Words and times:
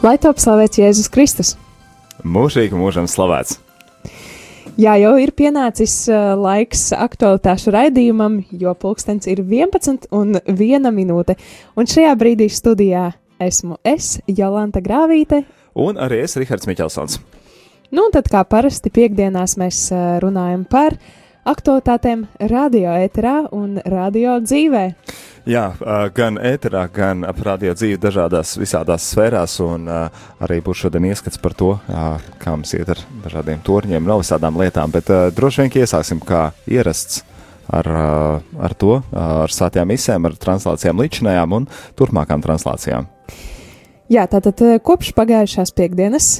Lai 0.00 0.14
top 0.16 0.38
slavēts 0.40 0.78
Jēzus 0.80 1.10
Kristus! 1.12 1.48
Mūžīgi 2.24 2.72
mūžam 2.72 3.04
slavēts! 3.04 3.58
Jā, 4.80 4.94
jau 4.96 5.10
ir 5.20 5.28
pienācis 5.36 5.92
uh, 6.08 6.30
laiks 6.40 6.86
aktualitāšu 6.96 7.74
raidījumam, 7.74 8.38
jo 8.48 8.72
pulkstenis 8.80 9.28
ir 9.28 9.42
11 9.44 10.08
un 10.16 10.38
1 10.40 10.88
minūte. 10.96 11.36
Un 11.76 11.90
šajā 11.92 12.14
brīdī 12.16 12.48
studijā 12.48 13.10
esmu 13.44 13.76
es, 13.84 14.14
Jolanta 14.24 14.80
Grāvīte. 14.80 15.42
Un 15.76 16.00
arī 16.00 16.22
es, 16.24 16.38
Rihards 16.40 16.70
Miķelsons. 16.70 17.20
Nu, 17.92 18.06
un 18.06 18.14
tad 18.16 18.32
kā 18.32 18.40
parasti 18.48 18.88
piekdienās 18.88 19.58
mēs 19.60 19.82
uh, 19.92 20.16
runājam 20.24 20.64
par 20.64 20.96
aktualitātēm 21.44 22.24
radio 22.48 22.96
ēterā 23.04 23.36
un 23.52 23.76
radio 23.84 24.40
dzīvē. 24.48 24.86
Jā, 25.50 25.64
gan 26.14 26.36
ēterā, 26.38 26.84
gan 26.94 27.24
radio 27.42 27.72
dzīvi 27.74 27.96
dažādās 27.98 28.52
visādās 28.60 29.08
sfērās, 29.10 29.56
un 29.64 29.88
arī 29.90 30.60
būs 30.62 30.84
šodien 30.84 31.08
ieskats 31.08 31.40
par 31.42 31.56
to, 31.58 31.72
kā 32.38 32.52
mums 32.54 32.70
iet 32.76 32.92
ar 32.92 33.00
dažādiem 33.24 33.64
torņiem, 33.66 34.06
no 34.06 34.20
visādām 34.20 34.60
lietām, 34.60 34.92
bet 34.94 35.10
droši 35.34 35.64
vien 35.64 35.72
iesāksim 35.82 36.22
kā 36.22 36.44
ierasts 36.70 37.24
ar, 37.66 37.88
ar 38.62 38.76
to, 38.78 39.00
ar 39.10 39.50
sātījām 39.50 39.90
misēm, 39.90 40.30
ar 40.30 40.38
translācijām 40.38 41.02
līdzinājām 41.02 41.58
un 41.58 41.66
turpmākām 41.98 42.46
translācijām. 42.46 43.10
Jā, 44.10 44.28
tātad 44.30 44.62
kopš 44.86 45.10
pagājušās 45.18 45.74
piekdienas 45.74 46.30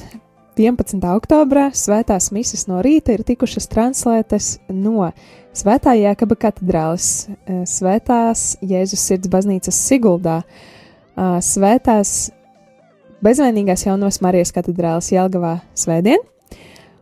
11. 0.61 1.01
oktobrā 1.15 1.69
svētās 1.73 2.27
misijas 2.29 2.67
no 2.69 2.81
rīta 2.85 3.15
ir 3.15 3.23
tikušas 3.25 3.65
translētas 3.71 4.59
no 4.69 5.09
Svētā 5.57 5.95
Jēkaba 5.97 6.37
katedrālis, 6.39 7.27
eh, 7.27 7.63
Svētās 7.67 8.55
Jēzus 8.61 9.01
sirds 9.01 9.31
baznīcas 9.31 9.79
Siguldā, 9.89 10.43
Svētās 11.17 12.31
bezvainīgās 13.25 13.85
jaunās 13.87 14.21
Marijas 14.23 14.53
katedrālis 14.55 15.11
Jelgavā 15.11 15.57
Svētdien, 15.75 16.21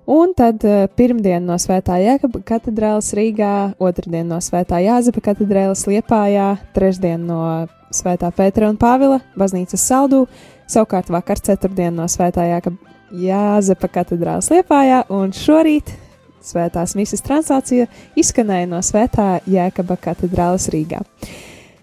un 0.07 0.33
tad 0.33 0.63
eh, 0.63 0.87
pirmdien 0.95 1.43
no 1.45 1.59
Svētā 1.59 1.99
Jēkaba 1.99 2.41
katedrālis 2.41 3.11
Rīgā, 3.13 3.53
otrdien 3.77 4.31
no 4.31 4.39
Svētā 4.39 4.79
Jāzepa 4.85 5.25
katedrālis 5.31 5.83
Liepājā, 5.89 6.53
trešdien 6.73 7.27
no 7.27 7.67
Svētā 7.91 8.31
Pētera 8.31 8.71
un 8.71 8.79
Pāvila 8.79 9.19
baznīcas 9.37 9.83
Saldū, 9.83 10.25
savukārt 10.69 11.11
vakar 11.11 11.43
ceturtdien 11.43 11.99
no 11.99 12.07
Svētā 12.07 12.47
Jēkaba 12.49 12.89
Jāzepa 13.15 13.89
katedrālis 13.89 14.49
Liepājā, 14.53 15.03
un 15.13 15.31
šorīt 15.33 15.91
svētās 16.45 16.95
misijas 16.97 17.23
translācija 17.25 17.87
izskanēja 18.19 18.67
no 18.69 18.81
Svētā 18.85 19.39
Jēkaba 19.49 19.97
katedrāles 20.01 20.69
Rīgā. 20.73 21.01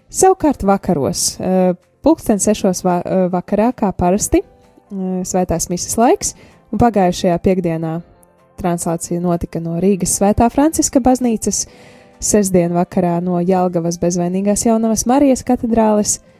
Savukārt 0.07 0.63
vakaros, 0.63 1.39
eh, 1.39 1.73
pulksten 2.01 2.39
sešos 2.39 2.83
va 2.83 3.01
eh, 3.01 3.27
vakarā, 3.33 3.73
kā 3.75 3.91
parasti, 3.91 4.41
eh, 4.41 4.95
svētās 5.27 5.69
misijas 5.69 5.97
laiks, 5.99 6.33
un 6.71 6.79
pagājušajā 6.79 7.37
piekdienā 7.43 8.01
translācija 8.57 9.21
notika 9.21 9.59
no 9.59 9.75
Rīgas 9.83 10.15
Svētā 10.17 10.49
Franciska 10.49 10.99
baznīcas, 11.03 11.67
sestdien 12.19 12.71
vakarā 12.73 13.19
no 13.21 13.39
Jelgavas 13.43 13.99
bezvainīgās 14.01 14.65
jaunavas 14.65 15.05
Marijas 15.05 15.43
katedrāles, 15.43 16.17
Sestdiena, 16.17 16.36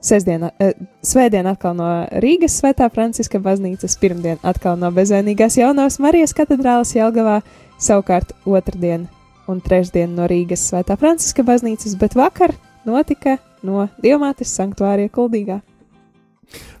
uh, 0.00 0.70
svētdien 1.02 1.46
atkal 1.50 1.76
no 1.78 1.88
Rīgas 2.22 2.58
Svētā 2.60 2.88
Franciska 2.92 3.40
baznīcas, 3.42 3.98
pirmdien 4.00 4.40
atkal 4.46 4.78
no 4.80 4.90
bezvainīgās 4.94 5.58
jaunās 5.60 6.00
Marijas 6.02 6.34
katedrāles 6.36 6.94
Jelgavā, 6.96 7.40
savukārt 7.78 8.32
otrdien 8.46 9.08
un 9.48 9.62
trešdien 9.62 10.14
no 10.16 10.26
Rīgas 10.30 10.66
Svētā 10.70 10.98
Franciska 11.00 11.44
baznīcas, 11.46 11.96
bet 11.98 12.18
vakar 12.18 12.54
notika 12.86 13.38
no 13.66 13.88
Dievmātes 14.02 14.54
sanktuārija 14.56 15.12
Kuldīgā. 15.12 15.60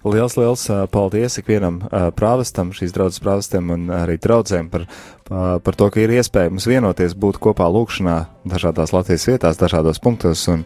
Liels, 0.06 0.36
liels 0.38 0.68
paldies 0.94 1.40
ikvienam 1.40 1.80
prāvestam, 2.14 2.70
šīs 2.76 2.92
draudzes 2.94 3.22
prāvestam 3.22 3.72
un 3.74 3.88
arī 3.90 4.14
draudzēm 4.22 4.68
par, 4.70 4.84
par 5.28 5.74
to, 5.78 5.88
ka 5.90 6.00
ir 6.02 6.12
iespēja 6.14 6.52
mums 6.52 6.68
vienoties, 6.70 7.16
būt 7.18 7.40
kopā 7.42 7.66
lūkšanā 7.72 8.16
dažādās 8.46 8.94
Latvijas 8.94 9.26
vietās, 9.26 9.58
dažādos 9.58 9.98
punktos, 10.02 10.46
un 10.52 10.62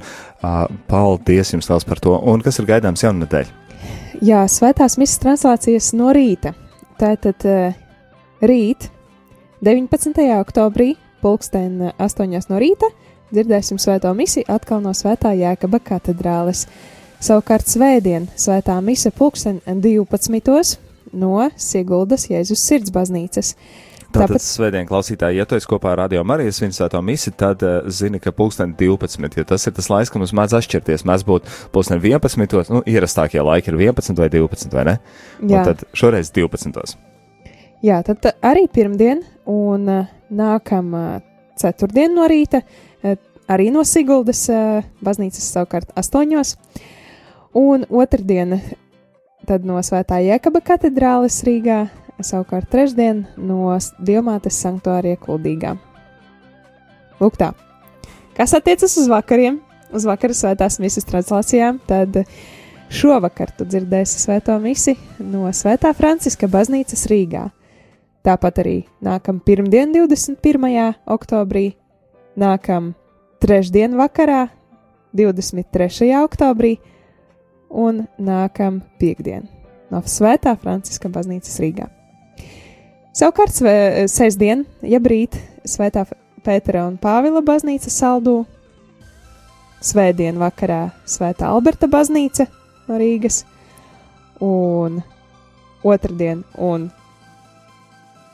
paldies 0.91 1.54
jums 1.54 1.71
liels 1.71 1.88
par 1.88 2.03
to. 2.03 2.16
Un 2.19 2.44
kas 2.44 2.60
ir 2.60 2.69
gaidāms 2.69 3.04
jaunadēļ? 3.06 3.53
Jā, 4.21 4.44
svētās 4.53 4.98
misijas 5.00 5.22
translācijas 5.22 5.93
no 5.97 6.10
rīta. 6.12 6.53
Tātad 7.00 7.47
rīt, 8.44 8.91
19. 9.65 10.21
oktobrī, 10.41 10.94
pulksten 11.25 11.91
8 11.97 12.50
no 12.53 12.60
rīta, 12.60 12.88
dzirdēsim 13.32 13.81
svēto 13.81 14.12
misiju 14.16 14.48
atkal 14.53 14.81
no 14.84 14.92
svētā 14.97 15.32
Jēkaba 15.37 15.81
katedrāles. 15.84 16.66
Savukārt 17.21 17.69
svētdien 17.69 18.28
svētā 18.37 18.77
mise 18.84 19.12
pulksten 19.12 19.60
12. 19.65 20.78
no 21.12 21.50
Siguldas 21.56 22.28
Jēzus 22.31 22.65
sirds 22.65 22.92
baznīcas. 22.92 23.54
Tātad, 24.10 24.32
Tāpēc 24.32 24.43
svētdien 24.43 24.88
klausītāji, 24.88 25.38
ja 25.38 25.44
tu 25.47 25.54
esi 25.54 25.69
kopā 25.71 25.93
ar 25.93 26.00
Radio 26.03 26.25
Marijas 26.26 26.59
Svētā 26.59 26.98
misiju, 27.04 27.34
tad 27.38 27.60
uh, 27.62 27.76
zini, 27.87 28.19
ka 28.19 28.32
pulksten 28.34 28.72
12, 28.75 29.37
jo 29.38 29.44
tas 29.47 29.66
ir 29.69 29.75
tas 29.76 29.87
laiks, 29.93 30.10
kad 30.10 30.19
mums 30.19 30.32
mēdz 30.34 30.56
atšķirties. 30.59 31.04
Mēs 31.06 31.22
būtu 31.28 31.53
pulksten 31.71 32.03
11, 32.03 32.72
nu, 32.75 32.81
ierastākie 32.91 33.38
laiki 33.47 33.71
ir 33.71 33.78
11 33.78 34.19
vai 34.19 34.26
12, 34.32 34.75
vai 34.75 34.84
ne? 34.88 34.97
Jā. 35.44 35.60
Un 35.60 35.71
tad 35.71 35.84
šoreiz 35.94 36.32
12. 36.34 36.97
Jā, 37.87 38.00
tad 38.09 38.26
arī 38.43 38.66
pirmdien 38.75 39.22
un 39.47 39.87
uh, 39.87 40.10
nākam 40.27 40.91
uh, 40.91 41.06
ceturtdien 41.62 42.10
no 42.19 42.27
rīta, 42.27 42.65
uh, 42.66 43.15
arī 43.47 43.71
no 43.71 43.87
Siguldas 43.87 44.42
uh, 44.50 44.82
baznīcas 45.06 45.53
savukārt 45.54 45.94
astoņos. 45.94 46.56
Un 47.62 47.87
otrdiena 47.87 48.59
tad 49.47 49.62
no 49.66 49.78
Svētā 49.87 50.19
Jēkaba 50.27 50.66
katedrāles 50.66 51.41
Rīgā, 51.47 51.84
savukārt 52.26 52.70
trešdien 52.72 53.25
no 53.36 53.76
Dievmātes 53.98 54.58
sanktuārija 54.62 55.19
Kuldīgā. 55.20 55.75
Lūk 57.20 57.36
tā. 57.41 57.53
Kas 58.36 58.54
attiecas 58.56 58.97
uz 58.97 59.08
vakariem, 59.10 59.58
uz 59.92 60.06
vakara 60.08 60.36
svētās 60.36 60.78
misijas 60.80 61.09
translācijām, 61.09 61.80
tad 61.86 62.22
šovakar 62.91 63.53
tu 63.56 63.66
dzirdēsi 63.69 64.22
svēto 64.22 64.56
misi 64.62 64.97
no 65.19 65.50
Svētā 65.54 65.92
Franciska 65.97 66.48
baznīcas 66.50 67.04
Rīgā. 67.10 67.48
Tāpat 68.25 68.62
arī 68.62 68.76
nākam 69.04 69.41
pirmdien, 69.44 69.92
21. 69.97 70.97
oktobrī, 71.09 71.70
nākam 72.36 72.94
trešdien 73.41 73.97
vakarā, 74.00 74.48
23. 75.16 76.12
oktobrī, 76.20 76.76
un 77.70 78.04
nākam 78.19 78.82
piekdien 79.00 79.48
no 79.91 80.03
Svētā 80.06 80.54
Franciska 80.59 81.10
baznīcas 81.12 81.59
Rīgā. 81.62 81.88
Savukārt 83.10 83.56
sestdien, 84.10 84.65
ja 84.87 85.00
brīt, 85.03 85.34
Svētā 85.66 86.04
Pētera 86.47 86.84
un 86.87 86.94
Pāvila 87.00 87.43
baznīca 87.44 87.91
saldū, 87.91 88.44
Svētdien 89.82 90.38
vakarā 90.38 90.93
Svētā 91.09 91.50
Alberta 91.50 91.88
baznīca 91.91 92.47
no 92.87 93.00
Rīgas, 93.00 93.43
un 94.44 95.00
otrdien 95.82 96.44
un 96.54 96.91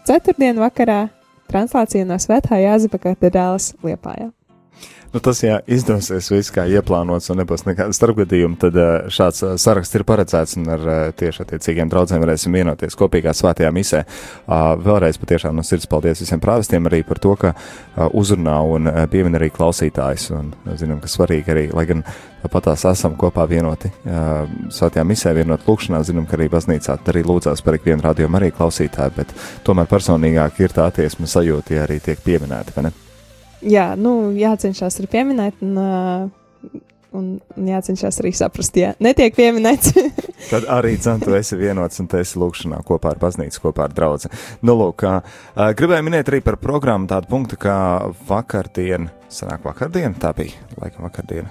ceturtdien 0.05 0.61
vakarā 0.61 1.07
translācija 1.49 2.05
no 2.05 2.21
Svētā 2.21 2.61
Jāzepa 2.61 3.01
katedrāles 3.09 3.73
Liepājā 3.81 4.36
nu, 5.17 5.21
tas, 5.21 5.39
ja 5.41 5.61
izdosies 5.67 6.29
viss 6.29 6.53
kā 6.53 6.67
ieplānots 6.69 7.31
un 7.33 7.39
nebūs 7.41 7.65
nekāda 7.65 7.95
starpgadījuma, 7.97 8.59
tad 8.61 8.77
uh, 8.77 9.07
šāds 9.13 9.43
uh, 9.47 9.55
saraksts 9.61 9.97
ir 9.97 10.05
paredzēts 10.05 10.59
un 10.61 10.69
ar 10.75 10.85
uh, 10.85 10.99
tieši 11.17 11.41
attiecīgiem 11.45 11.89
draugiem 11.93 12.21
varēsim 12.21 12.53
vienoties 12.53 12.99
kopīgā 12.99 13.33
svētajā 13.37 13.71
misē. 13.73 14.03
Vēlreiz 14.47 15.17
patiešām 15.21 15.57
no 15.57 15.65
sirds 15.65 15.89
paldies 15.89 16.21
visiem 16.21 16.41
prāvestiem 16.43 16.89
arī 16.91 17.01
par 17.07 17.21
to, 17.23 17.33
ka 17.41 17.55
uzrunā 18.17 18.57
un 18.75 18.91
piemin 19.13 19.39
arī 19.39 19.49
klausītājs. 19.55 20.29
Un 20.37 20.53
zinām, 20.77 21.01
ka 21.01 21.11
svarīgi 21.11 21.55
arī, 21.55 21.65
lai 21.77 21.87
gan 21.89 22.05
patās 22.53 22.85
esam 22.89 23.17
kopā 23.19 23.47
vienoti 23.51 23.91
svētajā 24.05 25.07
misē, 25.09 25.33
vienot 25.37 25.67
lūkšanā, 25.67 26.03
zinām, 26.07 26.29
ka 26.29 26.39
arī 26.39 26.51
baznīcā 26.53 26.99
arī 27.13 27.25
lūdzās 27.27 27.65
par 27.65 27.81
ikvienu 27.81 28.05
radiomu 28.07 28.41
arī 28.41 28.53
klausītāju, 28.55 29.17
bet 29.17 29.35
tomēr 29.67 29.91
personīgāk 29.91 30.63
ir 30.63 30.77
tā 30.77 30.91
attieksme 30.91 31.31
sajūta, 31.31 31.77
ja 31.77 31.89
arī 31.89 32.01
tiek 32.05 32.23
pieminēti, 32.27 32.77
vai 32.77 32.89
ne? 32.89 32.97
Jā, 33.65 33.93
nu, 34.01 34.33
jācenšas 34.37 35.01
arī 35.01 35.11
pieminēt, 35.13 35.63
un, 35.65 35.79
uh, 35.81 36.81
un, 37.17 37.29
un 37.57 37.69
jācenšas 37.71 38.21
arī 38.23 38.33
saprast, 38.37 38.77
ja 38.79 38.93
netiek 39.03 39.37
pieminēts. 39.37 39.95
Tad 40.53 40.69
arī 40.73 40.97
dzan, 41.01 41.23
tu 41.25 41.35
esi 41.37 41.59
vienots 41.59 42.03
un 42.03 42.11
tu 42.11 42.21
esi 42.21 42.41
lūkšanā 42.41 42.83
kopā 42.87 43.15
ar 43.15 43.21
baznīcu, 43.23 43.63
kopā 43.69 43.89
ar 43.89 43.95
draugu. 43.97 44.33
Nu, 44.67 44.77
lūk, 44.79 45.07
gribēju 45.81 46.07
minēt 46.07 46.33
arī 46.33 46.43
par 46.45 46.61
programmu 46.63 47.09
tādu 47.11 47.31
punktu 47.33 47.61
kā 47.61 47.77
vakardien, 48.29 49.11
sanāk 49.33 49.65
vakardien, 49.67 50.17
tā 50.21 50.35
bija, 50.37 50.59
laikam 50.81 51.09
vakardien. 51.09 51.51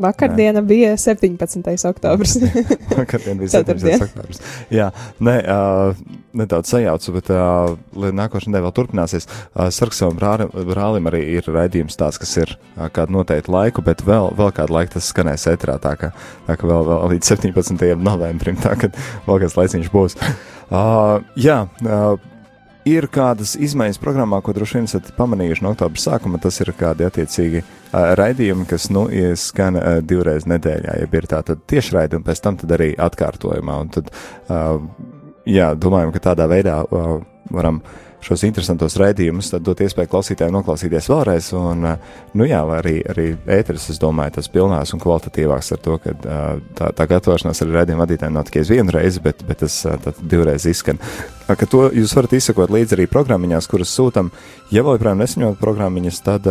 Vakardiena 0.00 0.60
bija 0.64 0.94
17. 0.96 1.88
oktobris. 1.88 2.36
Vakardiena 2.98 3.38
bija 3.42 3.48
17. 3.48 4.04
oktobris. 4.06 4.40
Jā, 4.72 4.88
nē, 5.20 5.34
uh, 5.44 6.00
nedaudz 6.36 6.72
sajaucu, 6.72 7.12
bet 7.18 7.28
uh, 7.34 7.74
nākošais 7.92 8.48
nedēļa 8.48 8.66
vēl 8.68 8.74
turpināsies. 8.78 9.28
Uh, 9.28 9.68
Sarksavam 9.74 10.16
brālim, 10.16 11.10
arī 11.10 11.20
ir 11.36 11.50
raidījums 11.52 12.00
tāds, 12.00 12.20
kas 12.22 12.32
ir 12.40 12.54
uh, 12.56 12.88
kādu 12.94 13.18
noteiktu 13.18 13.52
laiku, 13.52 13.84
bet 13.84 14.04
vēl, 14.06 14.32
vēl 14.38 14.54
kādu 14.56 14.78
laiku 14.78 14.96
tas 14.96 15.12
skanēs 15.12 15.44
etrā, 15.52 15.76
tā 15.82 15.96
ka, 16.00 16.14
tā 16.48 16.56
ka 16.56 16.70
vēl, 16.70 16.86
vēl 16.88 17.14
līdz 17.16 17.34
17. 17.36 17.86
novembrim, 18.00 18.56
tā 18.62 18.76
ka 18.80 18.92
vēl 19.28 19.44
kāds 19.44 19.58
laiciņš 19.60 19.92
būs. 19.92 20.16
Uh, 20.70 21.20
jā, 21.36 21.64
uh, 21.84 22.14
ir 22.88 23.06
kādas 23.12 23.54
izmaiņas 23.60 24.00
programmā, 24.00 24.40
ko 24.44 24.54
droši 24.56 24.78
vien 24.78 24.88
esat 24.88 25.10
pamanījuši 25.18 25.64
no 25.64 25.72
oktobra 25.74 26.00
sākuma. 26.00 26.40
Tas 26.42 26.60
ir 26.62 26.72
kādi 26.78 27.06
attiecīgi 27.06 27.62
uh, 27.62 28.12
raidījumi, 28.18 28.66
kas 28.70 28.88
nu 28.94 29.06
skan 29.38 29.78
uh, 29.80 29.88
divreiz 30.04 30.48
nedēļā, 30.50 30.98
ja 31.02 31.08
ir 31.20 31.30
tāda 31.30 31.56
tieši 31.56 31.96
raidījuma, 31.96 32.26
pēc 32.28 32.44
tam 32.44 32.60
arī 32.78 32.92
atkārtojumā. 33.08 33.80
Un 33.84 33.92
tad, 33.96 34.12
uh, 34.48 34.78
jā, 35.48 35.72
domājam, 35.74 36.14
ka 36.14 36.24
tādā 36.30 36.48
veidā 36.50 36.80
uh, 36.86 37.18
varam 37.50 37.82
šos 38.24 38.44
interesantos 38.46 38.96
raidījumus, 39.00 39.50
tad 39.52 39.64
dot 39.64 39.80
iespēju 39.84 40.10
klausītājiem 40.12 40.54
noklausīties 40.58 41.08
vēlreiz. 41.10 41.50
Un, 41.56 41.86
nu 42.36 42.48
jā, 42.48 42.60
arī, 42.76 42.98
arī 43.10 43.26
ēteris, 43.58 43.88
es 43.94 44.00
domāju, 44.02 44.36
tas 44.36 44.50
pilnāks 44.52 44.94
un 44.94 45.02
kvalitatīvāks 45.02 45.72
ar 45.76 45.82
to, 45.84 45.96
ka 46.02 46.14
tā, 46.78 46.90
tā 46.98 47.08
gatavošanās 47.14 47.64
ar 47.64 47.72
raidījumu 47.78 48.04
vadītājiem 48.04 48.36
nav 48.36 48.46
tikai 48.50 48.66
vienu 48.68 48.96
reizi, 48.96 49.24
bet, 49.24 49.42
bet 49.48 49.64
tas 49.64 49.80
divreiz 50.20 50.68
izskan. 50.68 51.00
Ka 51.48 51.66
to 51.66 51.88
jūs 51.96 52.14
varat 52.16 52.36
izsakot 52.36 52.70
līdzi 52.70 52.98
arī 52.98 53.08
programmiņās, 53.10 53.70
kuras 53.70 53.96
sūtam. 53.96 54.30
Ja 54.70 54.84
vēl 54.86 54.98
joprojām 54.98 55.24
nesaņemat 55.24 55.60
programmiņas, 55.64 56.22
tad. 56.28 56.46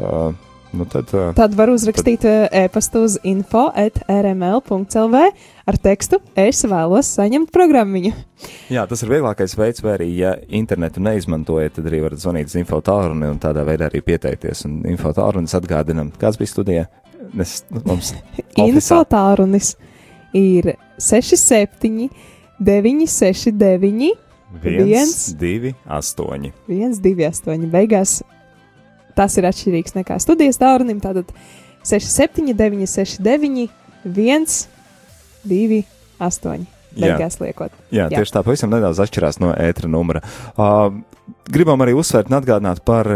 Uh, 0.00 0.46
Nu 0.72 0.84
tad, 0.86 1.10
uh, 1.14 1.34
tad 1.34 1.54
var 1.58 1.68
uzrakstīt 1.72 2.22
e-pastu 2.24 3.02
uz 3.02 3.16
info.rml.clv 3.26 5.16
ar 5.66 5.76
tekstu 5.82 6.20
Es 6.38 6.62
vēlos 6.62 7.10
saņemt 7.16 7.50
programmu. 7.54 8.12
Jā, 8.70 8.86
tas 8.86 9.02
ir 9.02 9.10
vieglākais 9.10 9.56
veids, 9.58 9.82
vai 9.82 9.92
arī, 9.96 10.08
ja 10.20 10.36
internetu 10.46 11.02
neizmantojat, 11.02 11.72
tad 11.78 11.84
arī 11.90 11.98
varat 12.06 12.22
zvanīt 12.22 12.46
uz 12.52 12.56
info 12.60 12.78
tālruni 12.86 13.26
un 13.32 13.38
tādā 13.42 13.62
veidā 13.66 13.84
arī 13.90 14.00
pieteikties. 14.06 14.64
Un 14.68 14.72
info 14.92 15.10
tālrunis 15.16 15.56
atgādinam, 15.58 16.12
kāds 16.20 16.38
bija 16.38 16.52
studijā. 16.54 16.84
Nes, 17.34 17.50
nu, 17.74 17.82
mums 17.90 18.14
info 18.68 19.02
tālrunis 19.10 19.74
ir 20.38 20.74
67, 21.02 22.10
969, 22.62 24.14
1, 24.62 25.34
2, 25.38 25.74
8. 25.86 26.52
1, 26.68 27.00
2, 27.02 27.26
8. 27.26 27.70
Beigās 27.74 28.20
tas 29.20 29.36
ir 29.36 29.48
atšķirīgs 29.50 29.96
nekā 29.98 30.18
studijas 30.22 30.60
tālrunim. 30.60 31.00
Tātad 31.04 31.30
679, 31.84 32.88
69, 32.88 33.68
1, 34.08 34.60
2, 35.44 35.80
8. 36.20 36.68
Beigās 36.90 37.38
liekot. 37.38 37.74
Jā, 37.92 38.08
jā, 38.08 38.18
tieši 38.18 38.34
tā 38.34 38.42
pavisam 38.42 38.72
nedaudz 38.72 38.98
atšķirās 39.04 39.38
no 39.42 39.52
ētra 39.54 39.86
numura. 39.90 40.24
Uh, 40.56 40.88
gribam 41.52 41.82
arī 41.84 41.94
uzsvērt 41.94 42.32
un 42.32 42.38
atgādināt 42.40 42.82
par, 42.86 43.06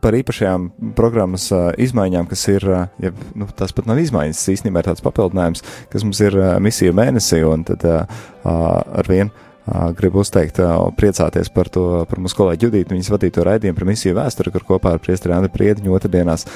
par 0.00 0.16
īpašajām 0.16 0.70
programmas 0.96 1.50
uh, 1.52 1.68
izmaiņām, 1.76 2.28
kas 2.30 2.46
ir, 2.54 2.64
uh, 2.70 2.86
ja, 3.04 3.12
nu, 3.36 3.50
tas 3.58 3.76
pat 3.76 3.90
nav 3.90 4.00
izmaiņas, 4.00 4.46
īstenībā 4.54 4.80
ir 4.80 4.88
tāds 4.88 5.04
papildinājums, 5.04 5.64
kas 5.92 6.06
mums 6.08 6.22
ir 6.24 6.38
uh, 6.40 6.54
misija 6.64 6.96
mēnesī 6.96 7.42
un 7.44 7.66
tad 7.68 7.84
uh, 7.84 8.24
ar 8.48 9.12
vienu 9.12 9.47
Gribu 9.98 10.22
uzteikt, 10.22 10.60
priecāties 10.96 11.50
par 11.52 11.68
to, 11.72 11.84
par 12.08 12.20
mūsu 12.22 12.36
kolēģi 12.38 12.68
Judītu, 12.68 12.94
viņas 12.94 13.10
vadīto 13.12 13.44
raidījumu 13.46 13.76
par 13.78 13.86
misiju 13.88 14.16
vēsturi, 14.16 14.52
kur 14.54 14.64
kopā 14.68 14.94
ar 14.96 15.02
priesteri 15.02 15.34
Andri 15.36 15.50
Priediņu 15.52 15.94
otrdienās 15.96 16.46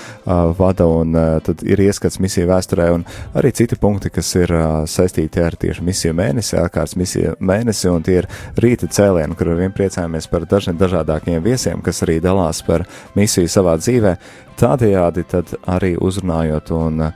vada, 0.59 0.87
un 0.88 1.17
tad 1.44 1.64
ir 1.67 1.82
ieskats 1.85 2.20
misiju 2.23 2.49
vēsturē, 2.50 2.88
un 2.97 3.05
arī 3.38 3.53
citi 3.56 3.76
punkti, 3.81 4.12
kas 4.14 4.32
ir 4.38 4.55
saistīti 4.91 5.43
ar 5.44 5.56
tieši 5.61 5.85
misiju 5.85 6.17
mēnesi, 6.19 6.56
ārkārtas 6.61 6.97
misiju 7.00 7.37
mēnesi, 7.41 7.88
un 7.93 8.06
tie 8.06 8.20
ir 8.23 8.31
rīta 8.62 8.88
cēlieni, 8.88 9.37
kur 9.38 9.53
ar 9.53 9.61
vien 9.61 9.75
priecājamies 9.76 10.31
par 10.32 10.47
dažiem 10.49 10.79
dažādākiem 10.81 11.43
viesiem, 11.44 11.82
kas 11.85 12.05
arī 12.06 12.20
dalās 12.25 12.62
par 12.67 12.87
misiju 13.19 13.50
savā 13.50 13.76
dzīvē, 13.82 14.17
tādējādi 14.62 15.26
tad 15.32 15.56
arī 15.69 15.97
uzrunājot 16.00 16.73
un 16.79 17.09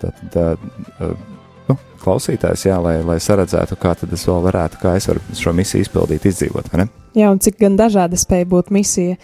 tad, 0.00 0.24
tad, 0.32 0.70
nu, 1.68 1.76
klausītājs, 2.02 2.66
jā, 2.68 2.78
lai, 2.82 2.98
lai 3.06 3.18
saredzētu, 3.22 3.78
kā 3.80 3.94
tad 3.98 4.12
es 4.16 4.24
vēl 4.28 4.42
varētu, 4.48 4.80
kā 4.82 4.96
es 4.98 5.08
varu 5.10 5.22
šo 5.36 5.54
misiju 5.56 5.86
izpildīt, 5.86 6.26
izdzīvot? 6.30 6.72
Jā, 7.18 7.30
un 7.30 7.40
cik 7.42 7.60
gan 7.60 7.78
dažāda 7.78 8.18
spēja 8.20 8.48
būt 8.48 8.72
misija, 8.74 9.16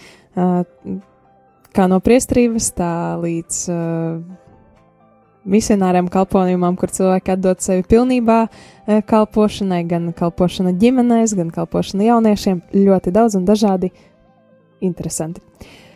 kā 1.75 1.87
no 1.91 2.01
priestrības, 2.03 2.71
tā 2.77 2.91
līdz 3.21 3.61
misionāriem 5.45 6.09
kalpojumam, 6.09 6.77
kur 6.79 6.91
cilvēki 6.93 7.35
atdod 7.35 7.61
sevi 7.61 7.85
pilnībā 7.89 8.39
kalpošanai, 9.09 9.83
gan 9.89 10.09
kalpošana 10.17 10.73
ģimenēs, 10.81 11.35
gan 11.37 11.51
kalpošana 11.53 12.09
jauniešiem, 12.09 12.63
ļoti 12.73 13.13
daudz 13.13 13.37
un 13.39 13.45
dažādi 13.47 13.91
interesanti. 14.85 15.43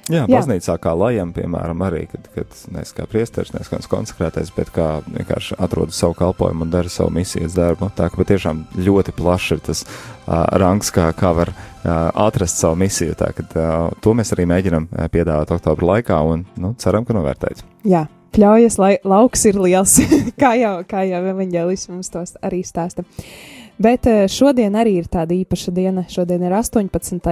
Jā, 0.09 0.23
Jā. 0.23 0.39
baznīcā 0.39 0.73
kā 0.81 0.95
lajam, 0.97 1.29
piemēram, 1.35 1.81
arī, 1.85 2.03
kad, 2.09 2.25
kad 2.33 2.53
nevis 2.73 2.91
kā 2.97 3.05
priesteris, 3.09 3.51
nevis 3.53 3.69
kāds 3.69 3.89
konsekrētais, 3.91 4.49
bet 4.55 4.71
kā 4.73 4.87
vienkārši 5.05 5.57
atrod 5.61 5.93
savu 5.93 6.15
kalpojumu 6.17 6.65
un 6.65 6.71
dara 6.73 6.89
savu 6.89 7.13
misijas 7.13 7.53
darbu. 7.57 7.91
Tā 7.97 8.07
ka 8.09 8.17
patiešām 8.17 8.63
ļoti 8.73 9.13
plašs 9.13 9.51
ir 9.53 9.61
tas 9.67 9.83
uh, 9.85 10.47
rangs, 10.57 10.89
kā, 10.95 11.11
kā 11.17 11.29
var 11.37 11.51
uh, 11.53 12.09
atrast 12.25 12.57
savu 12.57 12.79
misiju. 12.81 13.13
Tā 13.19 13.29
ka 13.37 13.45
uh, 13.45 13.99
to 14.01 14.15
mēs 14.17 14.33
arī 14.33 14.47
mēģinam 14.49 14.89
piedāvāt 15.13 15.53
oktobra 15.59 15.93
laikā 15.93 16.17
un 16.25 16.47
nu, 16.57 16.73
ceram, 16.81 17.05
ka 17.05 17.17
novērtēt. 17.17 17.61
Jā. 17.89 18.07
Pļaujas, 18.29 18.75
lai 18.77 18.91
lauks 19.09 19.47
ir 19.49 19.57
liels, 19.57 19.95
kā 20.41 20.51
jau, 20.57 20.75
kā 20.89 21.01
jau 21.09 21.21
evaņģēlis 21.31 21.87
mums 21.89 22.11
tos 22.13 22.35
arī 22.45 22.59
stāsta. 22.65 23.05
Bet 23.81 24.05
šodien 24.29 24.77
arī 24.77 24.99
ir 24.99 25.09
tāda 25.09 25.33
īpaša 25.37 25.73
diena. 25.73 26.03
Šodien 26.11 26.43
ir 26.45 26.53
18 26.53 27.23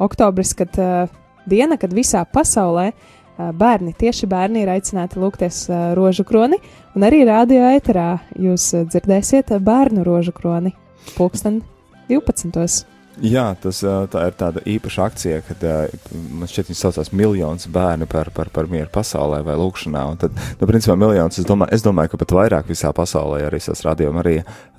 oktobris, 0.00 0.54
kad 0.58 0.76
uh, 0.80 1.10
diena, 1.50 1.78
kad 1.80 1.94
visā 1.96 2.24
pasaulē 2.24 2.90
uh, 2.90 3.50
bērni, 3.56 3.94
tieši 3.98 4.28
bērni, 4.30 4.64
ir 4.64 4.72
aicināti 4.74 5.20
lūgties 5.20 5.64
uh, 5.70 5.90
rožu 5.98 6.26
kroni, 6.28 6.60
un 6.96 7.06
arī 7.06 7.24
radio 7.28 7.68
ēterā 7.74 8.08
jūs 8.40 8.72
dzirdēsiet 8.92 9.54
bērnu 9.64 10.06
rožu 10.06 10.34
kroni 10.36 10.74
pulksten 11.16 11.62
12. 12.10 12.99
Jā, 13.20 13.50
tas 13.60 13.82
tā 13.84 14.22
ir 14.30 14.36
tāda 14.40 14.62
īpaša 14.64 15.06
akcija, 15.10 15.40
kad 15.44 15.64
man 16.10 16.48
šķiet, 16.48 16.70
viņi 16.70 16.78
saucās 16.78 17.10
miljonus 17.12 17.68
bērnu 17.72 18.08
par, 18.08 18.30
par, 18.32 18.48
par 18.54 18.70
mieru 18.70 18.88
pasaulē 18.94 19.42
vai 19.44 19.58
lūkšanā. 19.60 20.04
Un 20.08 20.20
tad, 20.22 20.38
nu, 20.60 20.68
principā, 20.70 20.96
miljonus, 21.00 21.42
es 21.42 21.48
domāju, 21.48 21.74
es 21.76 21.84
domāju, 21.84 22.14
ka 22.14 22.22
pat 22.22 22.34
vairāk 22.38 22.70
visā 22.70 22.94
pasaulē, 22.96 23.42
arī 23.48 23.60
tas 23.64 23.84
radījuma 23.84 24.24
arī, 24.24 24.38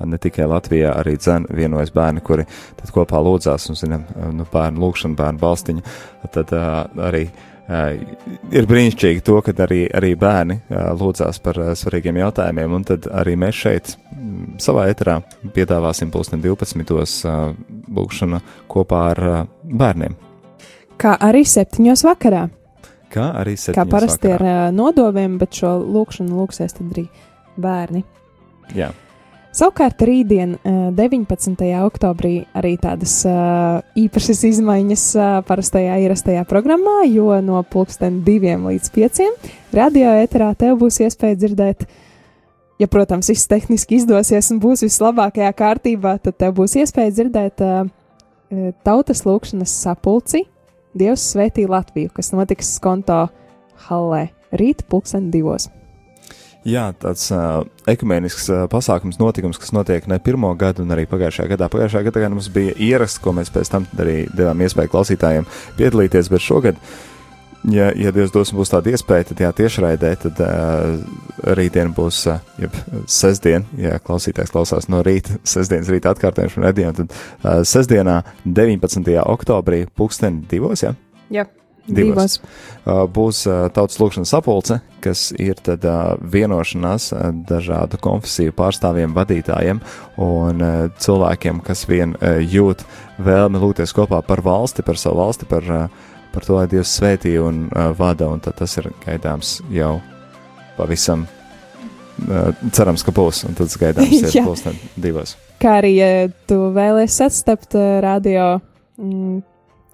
ne 0.09 0.21
tikai 0.21 0.49
Latvijā, 0.49 0.95
arī 1.03 1.15
dzen 1.21 1.45
vienojas 1.53 1.93
bērni, 1.93 2.25
kuri 2.25 2.47
tad 2.81 2.89
kopā 2.95 3.21
lūdzās, 3.21 3.69
un, 3.69 3.77
zinām, 3.77 4.09
nu, 4.33 4.49
bērnu 4.49 4.85
lūkšana, 4.87 5.19
bērnu 5.21 5.45
balstiņa, 5.45 5.95
tad 6.33 6.57
arī 6.57 7.27
Uh, 7.29 7.50
ir 7.69 8.67
brīnišķīgi 8.67 9.23
to, 9.25 9.37
ka 9.45 9.53
arī, 9.65 9.83
arī 9.93 10.13
bērni 10.19 10.57
uh, 10.59 10.91
lūdzās 10.97 11.39
par 11.43 11.59
uh, 11.61 11.71
svarīgiem 11.77 12.17
jautājumiem, 12.21 12.73
un 12.73 12.87
tad 12.87 13.07
arī 13.07 13.35
mēs 13.39 13.59
šeit 13.63 13.93
m, 14.11 14.55
savā 14.61 14.87
eterā 14.91 15.19
piedāvāsim 15.55 16.11
pulksten 16.11 16.41
12. 16.43 17.35
lūkšanu 17.91 18.41
kopā 18.71 19.03
ar 19.13 19.23
bērniem. 19.63 20.17
Kā 21.01 21.15
arī 21.21 21.45
septiņos 21.47 22.03
vakarā. 22.05 22.47
Kā 23.11 23.31
arī 23.41 23.55
septiņos 23.57 23.77
Kā 23.79 23.87
parasti 23.89 24.29
vakarā. 24.31 24.57
ar 24.67 24.75
nodoviem, 24.75 25.37
bet 25.41 25.57
šo 25.61 25.77
lūkšanu 25.83 26.37
lūksies 26.41 26.77
tad 26.77 26.91
arī 26.93 27.07
bērni. 27.61 28.03
Jā. 28.77 28.91
Savukārt 29.51 29.99
rītdien, 30.07 30.53
19. 30.95 31.59
oktobrī, 31.83 32.45
arī 32.55 32.77
tādas 32.79 33.17
īpašas 33.99 34.45
izmaiņas 34.47 35.03
parastajā 35.43 35.97
ierastajā 36.05 36.45
programmā, 36.47 37.01
jo 37.11 37.35
no 37.43 37.59
pulksten 37.67 38.21
diviem 38.23 38.63
līdz 38.69 38.93
pieciem 38.95 39.35
radio 39.75 40.13
ēterā 40.21 40.53
tev 40.55 40.77
būs 40.79 41.01
iespēja 41.03 41.35
dzirdēt, 41.41 41.83
ja, 42.79 42.87
protams, 42.87 43.27
viss 43.33 43.51
tehniski 43.51 43.99
izdosies 43.99 44.53
un 44.55 44.63
būs 44.63 44.85
vislabākajā 44.87 45.51
kārtībā, 45.59 46.15
tad 46.23 46.39
tev 46.39 46.55
būs 46.61 46.77
iespēja 46.79 47.11
dzirdēt 47.17 47.65
tautas 48.87 49.25
lūkšanas 49.27 49.75
sapulci 49.83 50.45
Dievs 50.95 51.27
svētī 51.35 51.67
Latviju, 51.67 52.15
kas 52.15 52.31
notiks 52.31 52.71
Skonto 52.79 53.25
hallē 53.89 54.29
rīt 54.55 54.87
pulksten 54.87 55.27
divos. 55.31 55.67
Jā, 56.67 56.91
tāds 57.01 57.23
uh, 57.33 57.63
ekumenisks 57.89 58.45
uh, 58.53 58.65
pasākums, 58.69 59.17
notikums, 59.17 59.57
kas 59.57 59.71
notiek 59.73 60.05
ne 60.09 60.19
pirmo 60.21 60.51
gadu, 60.53 60.83
un 60.85 60.93
arī 60.93 61.07
pagājušajā 61.09 61.49
gadā. 61.55 61.69
Pagājušajā 61.73 62.05
gadā 62.05 62.27
mums 62.29 62.51
bija 62.53 62.75
ierasts, 62.77 63.21
ko 63.21 63.33
mēs 63.33 63.49
pēc 63.53 63.71
tam 63.73 63.87
arī 63.97 64.27
devām 64.29 64.61
iespēju 64.61 64.91
klausītājiem 64.93 65.47
piedalīties, 65.79 66.29
bet 66.29 66.45
šogad, 66.45 66.83
ja, 67.73 67.87
ja 67.97 68.11
Dievs 68.13 68.33
dos 68.35 68.53
mums 68.53 68.69
tādu 68.69 68.93
iespēju, 68.93 69.31
tad 69.31 69.41
jā, 69.41 69.49
tiešraidē, 69.57 70.11
tad 70.21 70.41
uh, 70.45 70.99
rītdien 71.57 71.95
būs, 71.97 72.19
uh, 72.29 72.43
jeb 72.61 72.77
sestdien, 73.09 73.65
ja 73.81 73.97
klausītājs 73.97 74.53
klausās 74.53 74.85
no 74.93 75.01
rīta, 75.07 75.39
sestdienas 75.55 75.89
rīta 75.89 76.13
atkārtojums 76.13 76.59
un 76.59 76.67
redzījām, 76.67 76.99
tad 76.99 77.09
uh, 77.15 77.63
sestdienā 77.65 78.19
19. 78.45 79.17
oktobrī 79.33 79.87
pulksten 79.97 80.43
divos, 80.51 80.85
jā? 80.85 80.93
Jā. 81.33 81.47
Divos. 81.89 82.37
Uh, 82.85 83.03
būs 83.09 83.43
uh, 83.49 83.65
tautas 83.73 83.97
lūkšanas 84.01 84.31
sapulce, 84.33 84.77
kas 85.01 85.31
ir 85.41 85.57
tad 85.65 85.85
uh, 85.87 86.13
vienošanās 86.21 87.09
dažādu 87.49 87.97
konfesiju 88.01 88.53
pārstāvjiem, 88.57 89.15
vadītājiem 89.17 89.81
un 90.21 90.63
cilvēkiem, 91.01 91.61
kas 91.65 91.83
vien 91.89 92.13
jūt 92.21 92.85
vēlmi 93.21 93.61
lūgties 93.61 93.93
kopā 93.97 94.21
par 94.25 94.43
valsti, 94.45 94.85
par 94.85 94.99
savu 95.01 95.21
valsti, 95.23 95.49
par, 95.49 95.67
par 96.33 96.45
to, 96.45 96.57
lai 96.57 96.67
Dievs 96.69 96.93
svētī 96.99 97.35
un 97.41 97.67
vada, 97.97 98.29
un 98.29 98.41
tad 98.43 98.59
tas 98.61 98.77
ir 98.77 98.91
gaidāms 99.05 99.59
jau 99.73 99.95
pavisam. 100.77 101.25
Cerams, 102.21 103.01
ka 103.01 103.13
būs, 103.15 103.45
un 103.49 103.57
tad 103.57 103.73
gaidāms 103.81 104.19
ir 104.27 104.43
pulksten 104.45 104.77
divos. 105.01 105.37
Kā 105.61 105.79
arī, 105.79 105.95
ja 105.97 106.11
tu 106.49 106.59
vēlēsies 106.75 107.23
atstapt 107.29 107.77
radio 108.05 108.59
mm, 108.97 109.41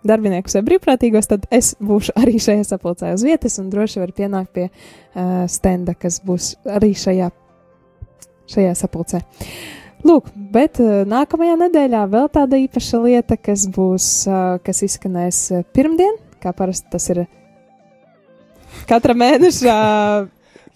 darbiniekus 0.08 0.58
vai 0.58 0.64
brīvprātīgos, 0.70 1.30
tad 1.30 1.48
es 1.54 1.74
būšu 1.84 2.16
arī 2.20 2.40
šajā 2.42 2.66
sapulcē 2.68 3.14
uz 3.16 3.26
vietas 3.28 3.58
un 3.62 3.72
droši 3.74 4.04
var 4.04 4.14
pienākt 4.18 4.54
pie 4.56 4.68
uh, 4.70 5.44
stenda, 5.52 5.96
kas 5.98 6.22
būs 6.26 6.54
arī 6.78 6.94
šajā, 6.98 7.32
šajā 8.54 8.78
sapulcē. 8.80 9.24
Lūk, 10.08 10.30
bet 10.54 10.82
uh, 10.84 11.02
nākamajā 11.10 11.58
nedēļā 11.66 12.06
vēl 12.14 12.32
tāda 12.34 12.62
īpaša 12.62 13.02
lieta, 13.04 13.40
kas 13.42 13.66
būs, 13.74 14.08
uh, 14.30 14.56
kas 14.64 14.84
izskanēs 14.88 15.44
uh, 15.52 15.68
pirmdien, 15.76 16.20
kā 16.44 16.54
parasti 16.56 16.92
tas 16.94 17.10
ir 17.14 17.26
katra 18.88 19.18
mēneša 19.18 19.78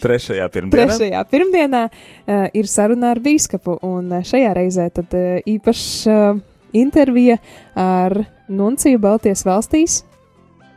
Trešajā 0.02 0.48
pirmdienā. 0.50 0.88
Trešajā 0.90 1.20
pirmdienā 1.30 1.82
uh, 1.86 2.46
ir 2.58 2.70
saruna 2.70 3.12
ar 3.14 3.22
biskupu, 3.22 3.78
un 3.86 4.10
uh, 4.10 4.24
šajā 4.26 4.54
reizē 4.58 4.88
tad 4.96 5.14
uh, 5.14 5.38
īpašs 5.46 5.90
uh, 6.10 6.40
intervija 6.74 7.38
ar 7.78 8.24
Nunciju 8.52 9.00
Baltijas 9.00 9.46
valstīs, 9.48 10.02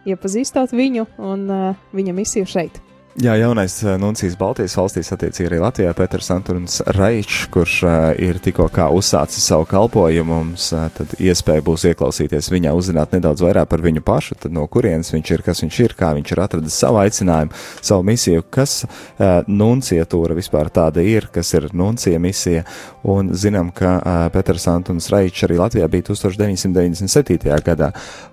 iepazīstot 0.07 0.75
viņu 0.77 1.09
un 1.19 1.47
uh, 1.51 1.87
viņa 1.97 2.15
misiju 2.15 2.47
šeit. 2.47 2.79
Jā, 3.15 3.37
jaunais 3.39 3.77
uh, 3.85 3.93
Nuncijas 3.95 4.35
Baltijas 4.35 4.73
valstīs, 4.75 5.13
attiecīgi 5.15 5.47
arī 5.47 5.61
Latvijā, 5.63 5.93
Pēters 5.95 6.33
Antons 6.35 6.81
Raičs, 6.97 7.45
kurš 7.55 7.75
uh, 7.87 7.93
ir 8.19 8.41
tikko 8.43 8.67
uzsācis 8.91 9.45
savu 9.47 9.69
kalpojumu, 9.71 10.41
mums 10.41 10.65
uh, 10.75 10.89
tad 10.91 11.13
iespēja 11.23 11.63
būs 11.63 11.85
ieklausīties 11.93 12.51
viņā, 12.51 12.73
uzzināt 12.75 13.15
nedaudz 13.15 13.45
vairāk 13.47 13.69
par 13.71 13.85
viņu 13.87 14.03
pašu, 14.03 14.35
tad 14.43 14.57
no 14.57 14.65
kurienes 14.67 15.13
viņš 15.15 15.31
ir, 15.31 15.45
kas 15.47 15.63
viņš 15.63 15.79
ir, 15.85 15.95
kā 15.95 16.11
viņš 16.17 16.33
ir 16.35 16.43
atradis 16.43 16.81
savu 16.83 16.99
aicinājumu, 17.05 17.55
savu 17.79 18.03
misiju, 18.11 18.43
kas 18.51 18.81
uh, 18.83 19.47
nunciatūra 19.47 20.35
vispār 20.35 20.73
tāda 20.75 21.07
ir, 21.07 21.31
kas 21.31 21.55
ir 21.55 21.69
nuncija 21.71 22.19
misija, 22.19 22.67
un 23.07 23.31
zinām, 23.31 23.71
ka 23.79 23.95
uh, 24.01 24.25
Pēters 24.35 24.67
Antons 24.75 25.07
Raičs 25.15 25.47
arī 25.47 25.61
Latvijā 25.63 25.87
bija 25.93 26.09
1997. 26.11 27.47
gadā, 27.71 27.93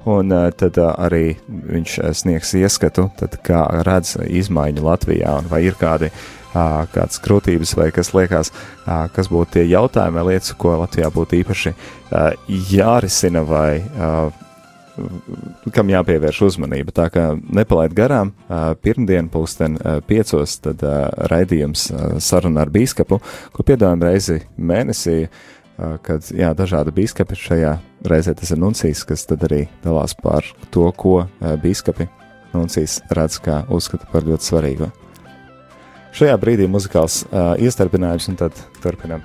un 0.09 0.33
uh, 0.33 0.49
tad 0.57 0.81
uh, 0.81 0.89
arī 1.05 1.35
viņš 1.45 1.99
sniegs 2.23 2.57
ieskatu, 2.57 3.11
tad 3.21 3.37
kā 3.45 3.61
redz 3.85 4.17
izmaiņu 4.25 4.70
izmaiņu 4.71 4.85
Latvijā, 4.87 5.39
un 5.39 5.49
vai 5.49 5.65
ir 5.65 5.75
kādi, 5.75 6.11
kādas 6.53 7.19
krūtības, 7.23 7.75
vai 7.77 7.91
kas 7.91 8.13
liekas, 8.13 8.51
kas 8.85 9.29
būtu 9.31 9.57
tie 9.57 9.65
jautājumi 9.69 10.17
vai 10.17 10.33
lietas, 10.33 10.53
ko 10.57 10.77
Latvijā 10.81 11.11
būtu 11.11 11.41
īpaši 11.41 11.73
jārisina 12.71 13.43
vai 13.43 13.81
kam 15.71 15.89
jāpievērš 15.89 16.41
uzmanība. 16.49 16.91
Tā 16.91 17.07
kā 17.09 17.31
nepalaid 17.39 17.93
garām, 17.95 18.33
pirmdien, 18.83 19.29
pulksten 19.31 19.77
piecos, 20.07 20.59
tad 20.59 20.83
raidījums 21.31 21.91
saruna 22.19 22.65
ar 22.65 22.69
bīskapu, 22.69 23.21
ko 23.55 23.63
piedāvājam 23.65 24.03
reizi 24.03 24.41
mēnesī, 24.57 25.25
kad 26.03 26.27
jā, 26.35 26.51
dažādi 26.53 26.93
bīskapi 26.93 27.39
šajā 27.39 27.77
reizē 28.11 28.35
tas 28.37 28.51
ir 28.51 28.59
nuncīs, 28.61 29.05
kas 29.07 29.25
tad 29.25 29.47
arī 29.47 29.63
dalās 29.81 30.13
par 30.19 30.45
to, 30.69 30.91
ko 30.93 31.23
uh, 31.23 31.55
bīskapi 32.51 32.57
Nuncijas 32.57 33.01
redz 33.09 33.39
kā 33.39 33.65
uzskata 33.69 34.05
par 34.11 34.23
ļoti 34.23 34.43
svarīgu. 34.43 34.91
Šajā 36.13 36.37
brīdī 36.37 36.67
muzikāls 36.67 37.23
uh, 37.31 37.55
iestarpinājums, 37.57 38.27
un 38.27 38.35
tad 38.35 38.53
turpinām. 38.83 39.21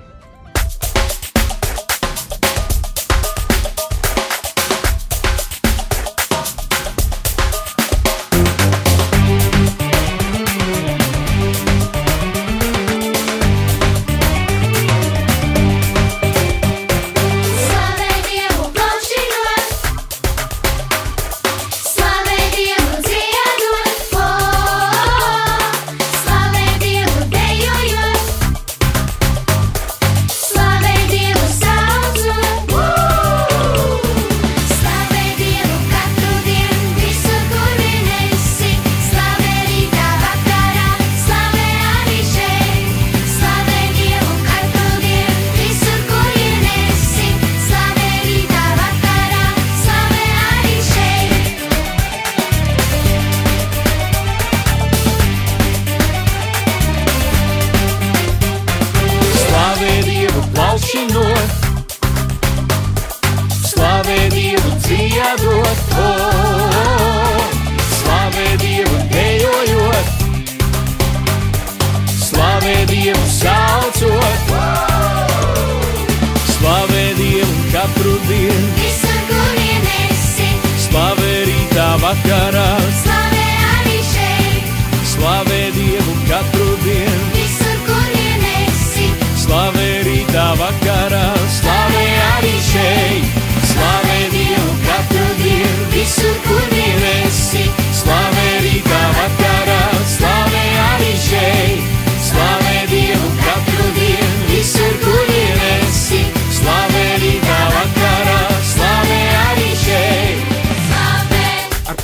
Rītā 82.23 82.29
vakarā, 82.29 82.76
slavē 82.76 82.76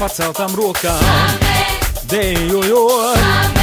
paceltām 0.04 0.52
rokām, 0.60 1.36
dejojot, 2.12 3.60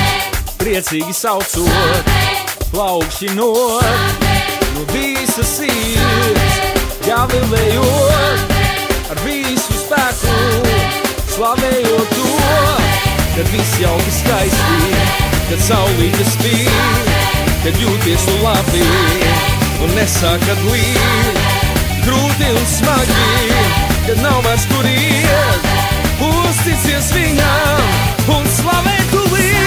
priecīgi 0.57 1.13
saucot, 1.13 1.53
slavē, 1.53 2.31
plaukšinot, 2.71 4.25
no 4.73 4.87
visas 4.95 5.51
sirds, 5.59 6.57
jāvilējot, 7.05 8.55
ar 9.13 9.21
visu 9.27 9.77
spēku, 9.83 10.39
slavējot 11.35 12.17
to, 12.17 12.33
kad 13.35 13.53
viss 13.53 13.77
jauki 13.83 14.17
skaisti, 14.23 15.05
kad 15.51 15.61
saulīte 15.67 16.25
spīd, 16.31 17.13
kad 17.67 17.85
jūties 17.85 18.25
tu 18.31 18.39
labi 18.41 18.87
un 19.85 19.93
nesākat 19.99 20.65
līdzi. 20.71 21.49
Grūti 22.01 22.49
un 22.57 22.67
smagi, 22.79 23.63
kad 24.09 24.25
nav 24.25 24.41
vairs 24.47 24.65
kur 24.73 24.89
iet, 24.89 25.69
uzticies 26.29 27.13
viņam 27.17 28.37
un 28.37 28.53
slavē 28.59 28.99
tu 29.13 29.25
līdzi. 29.31 29.60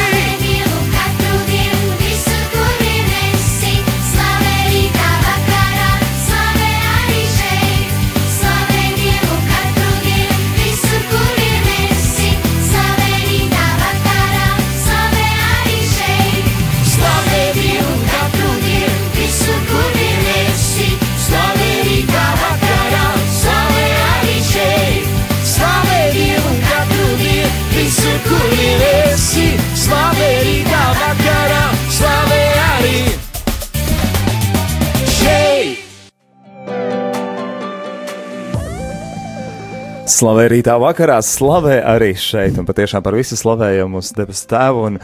Slavē 40.23 40.45
rītā 40.47 40.77
vakarā, 40.79 41.17
slavē 41.19 41.81
arī 41.83 42.13
šeit, 42.15 42.55
un 42.55 42.63
patiešām 42.63 43.03
par 43.03 43.17
visu 43.19 43.35
slavējumu 43.35 43.97
mūsu 43.97 44.13
debesu 44.15 44.45
tēvu, 44.53 44.85
un, 44.87 44.99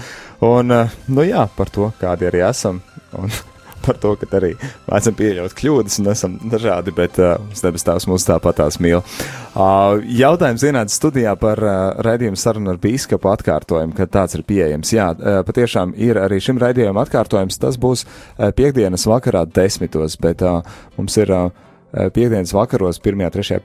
un, 0.48 0.72
eh, 0.72 0.94
nu 1.12 1.26
jā, 1.28 1.42
par 1.58 1.68
to, 1.76 1.90
kādi 2.00 2.30
arī 2.30 2.40
esam, 2.48 2.80
un 3.20 3.28
par 3.84 4.00
to, 4.00 4.14
ka 4.16 4.30
arī 4.40 4.54
mēdzam 4.88 5.20
pieļaut 5.20 5.58
kļūdas 5.60 6.00
un 6.00 6.10
esam 6.14 6.40
dažādi, 6.56 6.96
bet 6.96 7.20
uh, 7.20 7.36
debesu 7.52 7.90
tēvs 7.90 8.08
mūs 8.08 8.30
tāpatās 8.32 8.80
mīl. 8.80 9.04
Uh, 9.04 10.00
jautājums 10.08 10.64
dienāts 10.64 10.96
studijā 10.96 11.36
par 11.44 11.66
uh, 11.68 11.78
raidījumu 12.08 12.40
sarunu 12.40 12.72
ar 12.72 12.80
bīskapu 12.80 13.36
atkārtojumu, 13.36 14.00
kad 14.00 14.16
tāds 14.16 14.40
ir 14.40 14.48
pieejams. 14.48 14.96
Jā, 14.96 15.12
uh, 15.18 15.42
patiešām 15.44 15.98
ir 16.00 16.24
arī 16.24 16.40
šim 16.48 16.64
raidījumam 16.64 17.04
atkārtojums, 17.04 17.60
tas 17.60 17.76
būs 17.76 18.08
uh, 18.08 18.54
piekdienas 18.56 19.04
vakarā 19.12 19.44
desmitos, 19.52 20.16
bet 20.16 20.48
uh, 20.48 20.64
mums 20.96 21.20
ir. 21.20 21.42
Uh, 21.44 21.66
Piektdienas 21.90 22.54
vakaros, 22.54 23.00
1, 23.02 23.30
3, 23.34 23.60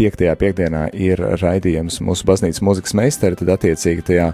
5 0.00 0.36
piekdienā 0.40 0.86
ir 0.96 1.20
raidījums 1.42 2.00
mūsu 2.00 2.24
baznīcas 2.28 2.62
mūzikas 2.64 2.94
meistari, 2.96 3.36
tad 3.36 3.50
attiecīgi 3.58 4.06
tajā 4.08 4.28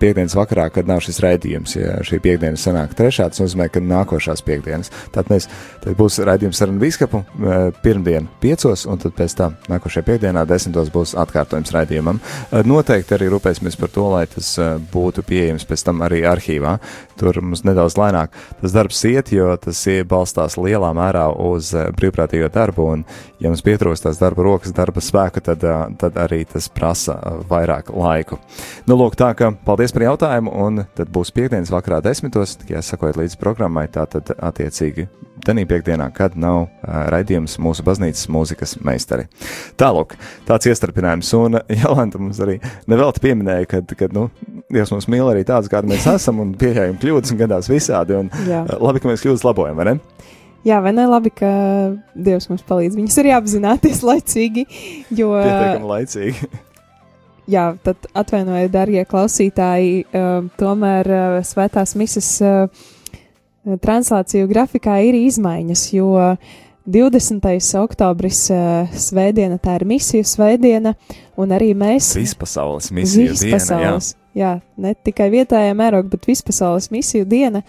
piekdienas 0.00 0.34
vakarā, 0.36 0.66
kad 0.72 0.88
nav 0.88 1.00
šis 1.04 1.20
raidījums, 1.24 1.76
ja 1.76 1.98
šī 2.04 2.18
piekdiena 2.24 2.58
sanāk 2.60 2.94
trešā, 2.96 3.28
tas 3.32 3.40
nozīmē, 3.40 3.68
ka 3.72 3.80
nākošās 3.80 4.42
piekdienas. 4.46 4.92
Tad 5.14 5.30
mēs, 5.32 5.48
tad 5.84 5.96
būs 5.98 6.18
raidījums 6.26 6.60
ar 6.64 6.72
biskupu 6.80 7.22
uh, 7.22 7.68
pirmdien 7.84 8.28
piecos, 8.42 8.86
un 8.88 9.00
tad 9.00 9.16
pēc 9.16 9.36
tam 9.38 9.56
nākošajā 9.72 10.08
piekdienā 10.08 10.44
desmitos 10.48 10.90
būs 10.92 11.14
atkārtojums 11.16 11.72
raidījumam. 11.76 12.20
Noteikti 12.66 13.16
arī 13.16 13.30
rūpēsimies 13.32 13.78
par 13.80 13.92
to, 13.92 14.06
lai 14.12 14.24
tas 14.32 14.54
būtu 14.92 15.24
pieejams 15.26 15.64
pēc 15.68 15.86
tam 15.88 16.04
arī 16.04 16.22
arhīvā. 16.28 16.76
Tur 17.20 17.40
mums 17.40 17.64
nedaudz 17.64 17.96
lēnāk 18.00 18.34
tas 18.60 18.74
darbs 18.76 19.00
iet, 19.08 19.32
jo 19.32 19.54
tas 19.60 19.80
balstās 20.08 20.58
lielā 20.60 20.92
mērā 20.96 21.28
uz 21.32 21.72
uh, 21.76 21.88
brīvprātīgo 22.46 22.52
darbu, 22.52 22.86
un, 22.92 23.04
ja 23.40 23.50
mums 23.50 23.62
pietrūkst 23.62 24.06
tās 24.06 24.18
darba 24.18 24.42
rokas, 24.42 24.72
darba 24.72 25.00
spēka, 25.00 25.40
tad, 25.40 25.64
tad 25.98 26.16
arī 26.16 26.44
tas 26.46 26.68
prasa 26.68 27.18
vairāk 27.48 27.90
laiku. 27.94 28.38
Nu, 28.86 28.96
lūk, 28.96 29.16
tā 29.16 29.34
ka 29.36 29.52
paldies 29.64 29.92
par 29.92 30.02
jautājumu, 30.06 30.50
un 30.50 30.84
tad 30.94 31.10
būs 31.10 31.32
piekdienas 31.32 31.70
vakarā 31.70 32.02
desmitos, 32.02 32.56
tikai 32.56 32.82
sakojot 32.82 33.16
līdz 33.16 33.36
programmai, 33.38 33.88
tā 33.88 34.06
tad 34.06 34.32
attiecīgi 34.36 35.08
tenī 35.46 35.66
piekdienā, 35.68 36.08
kad 36.14 36.34
nav 36.34 36.64
uh, 36.64 37.06
raidījums 37.12 37.58
mūsu 37.62 37.84
baznīcas 37.86 38.26
mūzikas 38.32 38.78
meistari. 38.82 39.28
Tālūk, 39.78 40.16
tāds 40.48 40.66
iestarpinājums, 40.66 41.30
un 41.38 41.60
Jolanta 41.82 42.18
mums 42.18 42.40
arī 42.42 42.58
nevelti 42.90 43.22
pieminēja, 43.22 43.68
ka, 43.70 43.82
kad, 43.94 44.16
nu, 44.16 44.30
Dievs 44.72 44.90
mums 44.90 45.06
mīl 45.06 45.28
arī 45.30 45.44
tāds, 45.46 45.70
kādi 45.70 45.92
mēs 45.92 46.08
esam, 46.10 46.40
un 46.42 46.56
pieļaujam 46.58 46.96
kļūdas, 46.98 47.30
un 47.30 47.38
gadās 47.38 47.68
visādi, 47.70 48.16
un 48.18 48.32
Jā. 48.48 48.64
labi, 48.82 48.98
ka 48.98 49.12
mēs 49.12 49.22
kļūdas 49.22 49.46
labojam, 49.46 49.78
vai 49.78 49.92
ne? 49.92 49.94
Jā, 50.66 50.80
vai 50.82 50.90
ne 50.96 51.04
labi, 51.06 51.30
ka 51.30 51.48
Dievs 52.18 52.48
mums 52.50 52.64
palīdz. 52.66 52.96
Viņus 52.98 53.20
arī 53.22 53.34
apzināties 53.36 54.02
laicīgi, 54.02 54.66
jo, 55.14 55.30
Pietiekami 55.38 55.90
laicīgi. 55.92 56.48
jā, 57.54 57.70
tad 57.86 58.08
atvainojiet, 58.16 58.72
darbie 58.74 59.04
klausītāji, 59.08 60.04
uh, 60.10 60.46
tomēr 60.58 61.10
uh, 61.10 61.40
svētās 61.46 61.94
misijas 61.98 62.30
uh, 62.42 62.86
translāciju 63.82 64.48
grafikā 64.50 64.98
ir 65.06 65.18
izmaiņas, 65.18 65.84
jo 65.94 66.10
20. 66.86 67.46
oktobris 67.82 68.44
uh, 68.54 68.96
svētdiena, 69.06 69.58
tā 69.62 69.78
ir 69.80 69.86
misiju 69.90 70.26
svētdiena, 70.26 70.94
un 71.38 71.54
arī 71.54 71.72
mēs 71.78 72.12
Vispasaules 72.18 72.92
misija 72.94 73.32
diena, 73.32 73.38
jā. 73.38 73.44
Vispasaules, 73.46 74.10
jā, 74.38 74.56
ne 74.82 74.94
tikai 75.06 75.30
vietējā 75.34 75.78
mērogā, 75.78 76.10
bet 76.16 76.28
vispasaules 76.30 76.90
misiju 76.94 77.26
diena. 77.28 77.62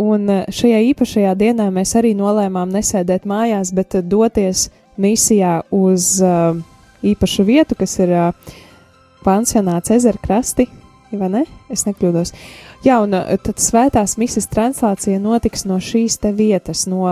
Un 0.00 0.26
eh, 0.30 0.44
šajā 0.50 0.80
īpašajā 0.90 1.34
dienā 1.38 1.68
mēs 1.74 1.94
arī 1.98 2.14
nolēmām 2.18 2.72
nesēdēt 2.74 3.28
mājās, 3.30 3.70
bet 3.74 3.94
eh, 3.94 4.02
doties 4.02 4.68
misijā 4.98 5.64
uz 5.74 6.20
uh, 6.22 6.54
īpašu 7.02 7.42
vietu, 7.42 7.74
kas 7.74 7.96
ir 7.98 8.12
uh, 8.14 8.52
pansionāts 9.26 9.90
ezera 9.90 10.20
krasti, 10.22 10.68
vai 11.18 11.30
ne? 11.32 11.40
Es 11.66 11.82
nekļūdos. 11.88 12.30
Jā, 12.86 13.00
un 13.02 13.10
tad 13.16 13.58
svētās 13.58 14.14
misijas 14.20 14.46
translācija 14.52 15.18
notiks 15.18 15.64
no 15.66 15.80
šīs 15.82 16.20
te 16.22 16.30
vietas, 16.36 16.84
no 16.86 17.08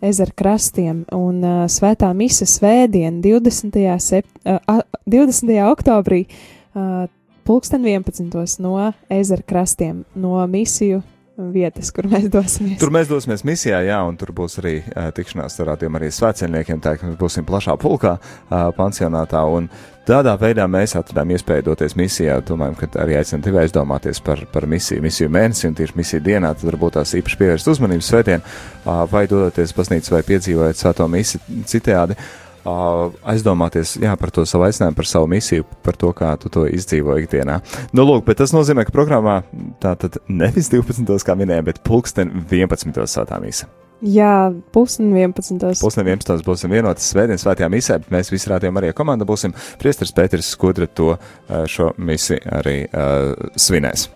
ezera 0.00 0.32
krastiem, 0.32 1.02
un 1.12 1.44
uh, 1.44 1.58
svētā 1.68 2.08
misija 2.16 2.48
svētdien 2.48 3.20
20. 3.24 3.76
Sep, 4.00 4.28
uh, 4.48 4.80
20. 5.04 5.52
oktobrī 5.66 6.22
uh, 6.24 7.04
pulksten 7.44 7.84
11. 7.84 8.56
no 8.64 8.78
ezera 9.12 9.44
krastiem, 9.44 10.06
no 10.16 10.40
misiju 10.48 11.02
vietas, 11.36 11.90
kur 11.92 12.08
mēs 12.10 12.28
dosimies. 12.32 12.78
Tur 12.80 12.92
mēs 12.94 13.10
dosimies 13.10 13.44
misijā, 13.46 13.82
jā, 13.86 13.98
un 14.08 14.16
tur 14.16 14.32
būs 14.36 14.58
arī 14.62 14.78
uh, 14.82 15.10
tikšanās 15.16 15.58
ar 15.60 15.74
tādiem 15.74 15.98
arī 15.98 16.08
svētceļniekiem, 16.14 16.80
tā 16.84 16.96
ka 16.96 17.10
mēs 17.10 17.18
būsim 17.20 17.46
plašā 17.48 17.76
pulkā, 17.80 18.16
uh, 18.16 18.56
pansionātā, 18.76 19.42
un 19.52 19.68
tādā 20.08 20.36
veidā 20.40 20.64
mēs 20.70 20.96
atradām 20.96 21.34
iespēju 21.36 21.66
doties 21.68 21.96
misijā. 21.98 22.38
Domājam, 22.46 22.78
ka 22.80 22.88
arī 23.02 23.18
aicinām 23.20 23.44
tevi 23.44 23.60
aizdomāties 23.64 24.22
par, 24.24 24.46
par 24.52 24.68
misiju, 24.70 25.04
misiju 25.04 25.32
mēnesi, 25.36 25.68
un 25.68 25.76
tieši 25.76 25.98
misiju 26.00 26.24
dienā 26.24 26.54
tad 26.56 26.70
varbūt 26.70 26.96
tās 27.00 27.12
īpaši 27.20 27.40
pievērst 27.42 27.70
uzmanību 27.74 28.08
svētdien, 28.08 28.40
uh, 28.40 29.04
vai 29.12 29.26
dodoties 29.30 29.76
baznīcu 29.76 30.16
vai 30.16 30.24
piedzīvojot 30.32 30.82
svēto 30.82 31.10
misiju 31.12 31.64
citādi. 31.68 32.16
Uh, 32.16 32.45
aizdomāties 32.66 33.96
jā, 34.02 34.12
par 34.18 34.32
to 34.34 34.44
savu 34.48 34.66
aicinājumu, 34.66 34.98
par 34.98 35.08
savu 35.08 35.30
misiju, 35.30 35.66
par 35.86 35.96
to, 35.98 36.12
kā 36.16 36.34
tu 36.40 36.50
to 36.52 36.66
izdzīvo 36.66 37.16
ikdienā. 37.22 37.60
Nu, 37.96 38.06
lūk, 38.08 38.26
bet 38.28 38.40
tas 38.42 38.54
nozīmē, 38.56 38.86
ka 38.86 38.94
programmā 38.94 39.40
tā 39.82 39.94
tad 40.00 40.20
nevis 40.28 40.70
12. 40.72 41.06
kā 41.26 41.36
minējām, 41.38 41.66
bet 41.70 41.82
pulksten 41.86 42.32
11. 42.50 43.04
svētā 43.10 43.40
mīsa. 43.42 43.70
Jā, 44.04 44.52
pusdien 44.76 45.14
11. 45.16 45.80
Pusdien 45.80 46.04
11. 46.04 46.42
būsim 46.44 46.72
vienotas 46.74 47.06
svētdienas 47.14 47.46
svētajā 47.46 47.70
misē, 47.72 47.96
bet 48.02 48.12
mēs 48.12 48.28
visi 48.28 48.50
rādījām 48.52 48.76
arī 48.76 48.90
komanda 48.96 49.24
būsim. 49.28 49.54
Priestars 49.80 50.12
Pēters 50.12 50.50
Skudra 50.52 50.84
to 50.86 51.14
uh, 51.14 51.62
šo 51.64 51.94
misiju 51.96 52.42
arī 52.58 52.82
uh, 52.90 53.32
svinēs. 53.56 54.10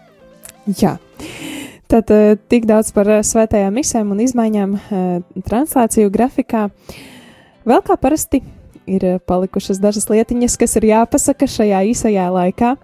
Jā. 0.83 0.99
Tad 1.91 2.13
tik 2.47 2.69
daudz 2.71 2.93
par 2.95 3.09
svētajām 3.27 3.75
misēm 3.75 4.13
un 4.15 4.21
izmaiņām 4.23 4.75
eh, 4.79 5.07
translāciju 5.43 6.13
grafikā. 6.15 6.69
Vēl 7.68 7.83
kā 7.85 7.96
parasti 8.01 8.40
ir 8.88 9.05
eh, 9.05 9.18
palikušas 9.27 9.81
dažas 9.83 10.09
lietiņas, 10.11 10.57
kas 10.61 10.77
ir 10.81 10.88
jāpasaka 10.90 11.49
šajā 11.51 11.83
īsajā 11.92 12.29
laikā. 12.33 12.75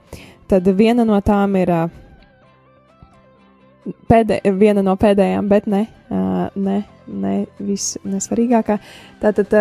Tad 0.51 0.69
viena 0.79 1.07
no 1.09 1.19
tām 1.25 1.57
ir 1.59 1.73
eh, 1.73 1.87
pēdē, 4.11 4.43
viena 4.59 4.85
no 4.85 4.97
pēdējām, 5.01 5.49
bet 5.51 5.69
ne, 5.71 5.87
eh, 6.11 6.43
ne, 6.55 6.79
ne 7.09 7.35
vis 7.59 7.95
nesvarīgākā. 8.05 8.79
Tātad. 9.25 9.57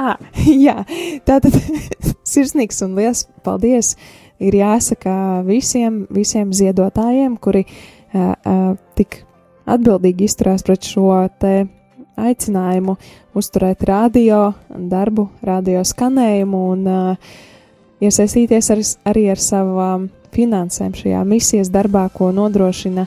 Ah, 0.00 0.16
jā, 0.66 0.80
tātad 1.28 1.56
sirsnīgs 2.34 2.84
un 2.84 3.00
liels 3.00 3.26
paldies 3.44 3.96
ir 4.40 4.60
jāsaka 4.60 5.12
visiem, 5.48 6.04
visiem 6.12 6.54
ziedotājiem, 6.56 7.34
kuri 7.36 7.66
uh, 7.66 8.32
uh, 8.32 8.70
tik 8.96 9.18
atbildīgi 9.68 10.24
izturās 10.24 10.64
pret 10.64 10.88
šo 10.88 11.12
te 11.42 11.66
aicinājumu 12.20 12.96
uzturēt 13.36 13.84
radio 13.88 14.52
darbu, 14.70 15.28
radio 15.46 15.84
skanējumu 15.86 16.58
un 16.74 16.86
uh, 16.90 17.16
iesaistīties 18.02 18.70
ar, 18.74 18.78
arī 19.12 19.24
ar 19.32 19.38
savām 19.40 20.08
finansēm 20.34 20.92
šajā 20.96 21.24
misijas 21.26 21.68
darbā, 21.72 22.08
ko 22.14 22.32
nodrošina 22.34 23.06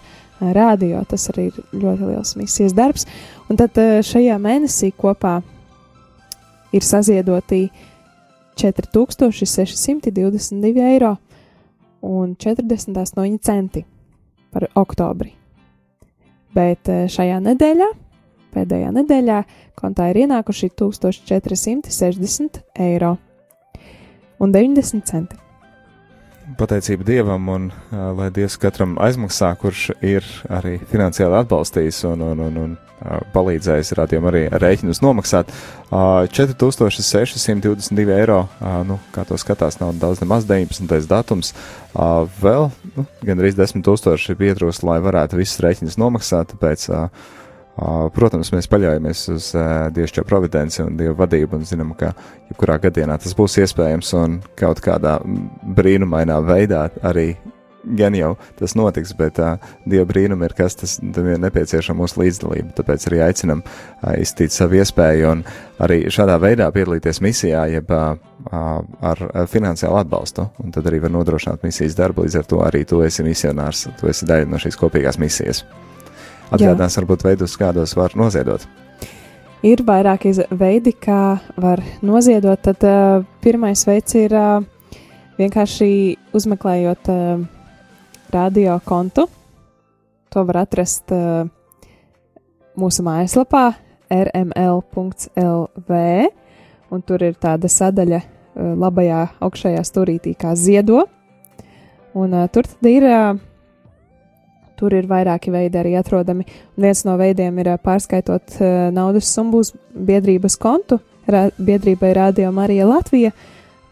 radio. 0.54 1.04
Tas 1.10 1.30
arī 1.34 1.43
ir 1.52 1.56
ļoti 1.71 2.04
liels 2.12 2.32
misijas 2.39 2.73
darbs. 2.78 3.04
Un 3.49 3.54
tad 3.60 3.71
uh, 3.82 3.86
šajā 4.06 4.38
mēnesī 4.41 4.89
kopā 4.97 5.36
ir 6.73 6.84
saziedoti 6.84 7.69
4622 8.60 10.82
eiro 10.89 11.17
un 12.04 12.36
48 12.36 13.39
centi 13.41 13.86
par 14.54 14.67
oktobri. 14.78 15.34
Bet 16.54 16.86
šajā 17.10 17.39
nedēļā, 17.41 17.88
pēdējā 18.56 18.89
nedēļā, 18.96 19.44
kontā 19.80 20.10
ir 20.12 20.24
ienākuši 20.26 20.74
1460 20.80 22.63
eiro 22.88 23.18
un 24.44 24.52
90 24.54 25.10
centi. 25.10 25.39
Pateicība 26.58 27.06
Dievam 27.08 27.48
un 27.50 27.70
uh, 27.72 28.12
lai 28.18 28.28
Dievs 28.34 28.58
katram 28.60 28.98
aizmaksā, 29.02 29.54
kurš 29.60 29.94
ir 30.04 30.26
arī 30.52 30.76
finansiāli 30.92 31.38
atbalstījis 31.39 32.04
un, 32.10 32.22
un, 32.28 32.42
un, 32.44 32.58
un 32.60 32.74
uh, 32.76 33.22
palīdzējis 33.32 33.94
rādījumam 33.96 34.28
arī 34.34 34.42
rēķinus 34.52 35.00
nomaksāt. 35.06 35.54
Uh, 35.88 36.28
4622 36.36 38.12
eiro, 38.18 38.42
nu, 38.89 39.00
kā 39.16 39.24
to 39.30 39.39
skatās, 39.39 39.80
nav 39.80 39.96
daudz 40.02 40.20
nemaz 40.24 40.44
19. 40.50 41.08
datums. 41.08 41.54
Vēl 42.44 42.70
nu, 42.98 43.06
gandrīz 43.24 43.56
10 43.56 43.86
tūkstoši 43.86 44.36
pietrūkst, 44.39 44.84
lai 44.84 45.00
varētu 45.06 45.39
visus 45.39 45.63
rēķinus 45.63 46.00
nomaksāt, 46.02 46.52
tāpēc 46.52 46.89
Protams, 48.13 48.51
mēs 48.53 48.69
paļaujamies 48.69 49.23
uz 49.33 49.47
Dieva 49.95 50.25
providenci 50.29 50.83
un 50.83 50.97
Dieva 50.99 51.15
vadību 51.23 51.57
un 51.57 51.65
zinām, 51.65 51.95
ka 51.97 52.12
jebkurā 52.51 52.77
gadījumā 52.83 53.17
tas 53.23 53.33
būs 53.38 53.57
iespējams 53.63 54.13
un 54.19 54.38
kaut 54.59 54.83
kādā 54.86 55.17
brīnumainā 55.73 56.38
veidā 56.45 56.86
arī 57.01 57.31
gan 57.83 58.15
jau 58.15 58.33
tas 58.59 58.75
notiks, 58.75 59.13
bet 59.17 59.39
uh, 59.43 59.57
Dieva 59.89 60.05
brīnum 60.07 60.43
ir, 60.45 60.55
kas 60.57 60.77
tas 60.79 60.97
ir 61.03 61.39
nepieciešama 61.43 62.03
mūsu 62.03 62.21
līdzdalība. 62.21 62.73
Tāpēc 62.77 63.07
arī 63.09 63.21
aicinam 63.25 63.63
uh, 63.63 64.13
iztīt 64.19 64.55
savu 64.55 64.79
iespēju 64.79 65.31
un 65.31 65.43
arī 65.83 66.03
šādā 66.13 66.38
veidā 66.41 66.69
piedalīties 66.73 67.21
misijā, 67.23 67.65
jeb 67.73 67.91
uh, 67.93 68.15
ar 68.53 69.23
finansiālu 69.51 69.99
atbalstu. 70.03 70.47
Un 70.63 70.75
tad 70.75 70.88
arī 70.89 71.01
var 71.03 71.13
nodrošināt 71.15 71.63
misijas 71.67 71.97
darbu. 71.99 72.27
Līdz 72.27 72.39
ar 72.41 72.49
to 72.49 72.62
arī 72.65 72.83
tu 72.88 73.01
esi 73.05 73.25
misionārs, 73.25 73.88
tu 73.99 74.12
esi 74.12 74.29
daļa 74.29 74.49
no 74.51 74.62
šīs 74.62 74.79
kopīgās 74.79 75.19
misijas. 75.21 75.63
Atgādinās, 76.51 76.97
varbūt 76.99 77.23
veidus, 77.25 77.56
kādos 77.58 77.95
var 77.97 78.13
noziedot. 78.19 78.65
Ir 79.63 79.79
vairāki 79.88 80.34
veidi, 80.60 80.91
kā 80.91 81.39
var 81.56 81.79
noziedot. 82.03 82.60
Tad 82.60 82.84
uh, 82.84 83.23
pirmais 83.43 83.86
veids 83.88 84.17
ir 84.19 84.36
uh, 84.36 84.60
vienkārši 85.39 85.88
uzmeklējot 86.36 87.10
uh, 87.13 87.45
radio 88.34 88.75
kontu. 88.84 89.29
To 90.36 90.43
var 90.49 90.65
atrast 90.65 91.13
uh, 91.15 91.47
mūsu 92.75 93.06
mājaslapā 93.08 93.63
rml.lv, 94.13 96.01
un 96.93 97.08
tur 97.08 97.23
ir 97.23 97.39
tāda 97.39 97.71
sadaļa 97.71 98.19
uh, 98.19 98.27
labajā 98.84 99.23
augšējā 99.47 99.88
stūrītī 99.88 100.36
kā 100.43 100.58
ziedo. 100.60 101.06
Un 102.13 102.36
uh, 102.36 102.51
tur 102.51 102.67
tad 102.67 102.91
ir. 102.91 103.08
Uh, 103.08 103.53
Tur 104.79 104.93
ir 104.97 105.07
vairāki 105.09 105.53
veidi 105.53 105.79
arī 105.79 105.95
atrodami. 105.99 106.45
Viens 106.79 107.03
no 107.05 107.15
veidiem 107.19 107.59
ir 107.62 107.73
ā, 107.75 107.77
pārskaitot 107.81 108.55
uh, 108.59 108.69
naudas 108.95 109.29
summu 109.29 109.62
uz 109.63 109.73
biedrības 109.93 110.57
kontu. 110.62 110.99
Ra 111.29 111.47
biedrībai 111.57 112.13
Radio 112.17 112.51
Marija 112.51 112.88
Latvija. 112.89 113.31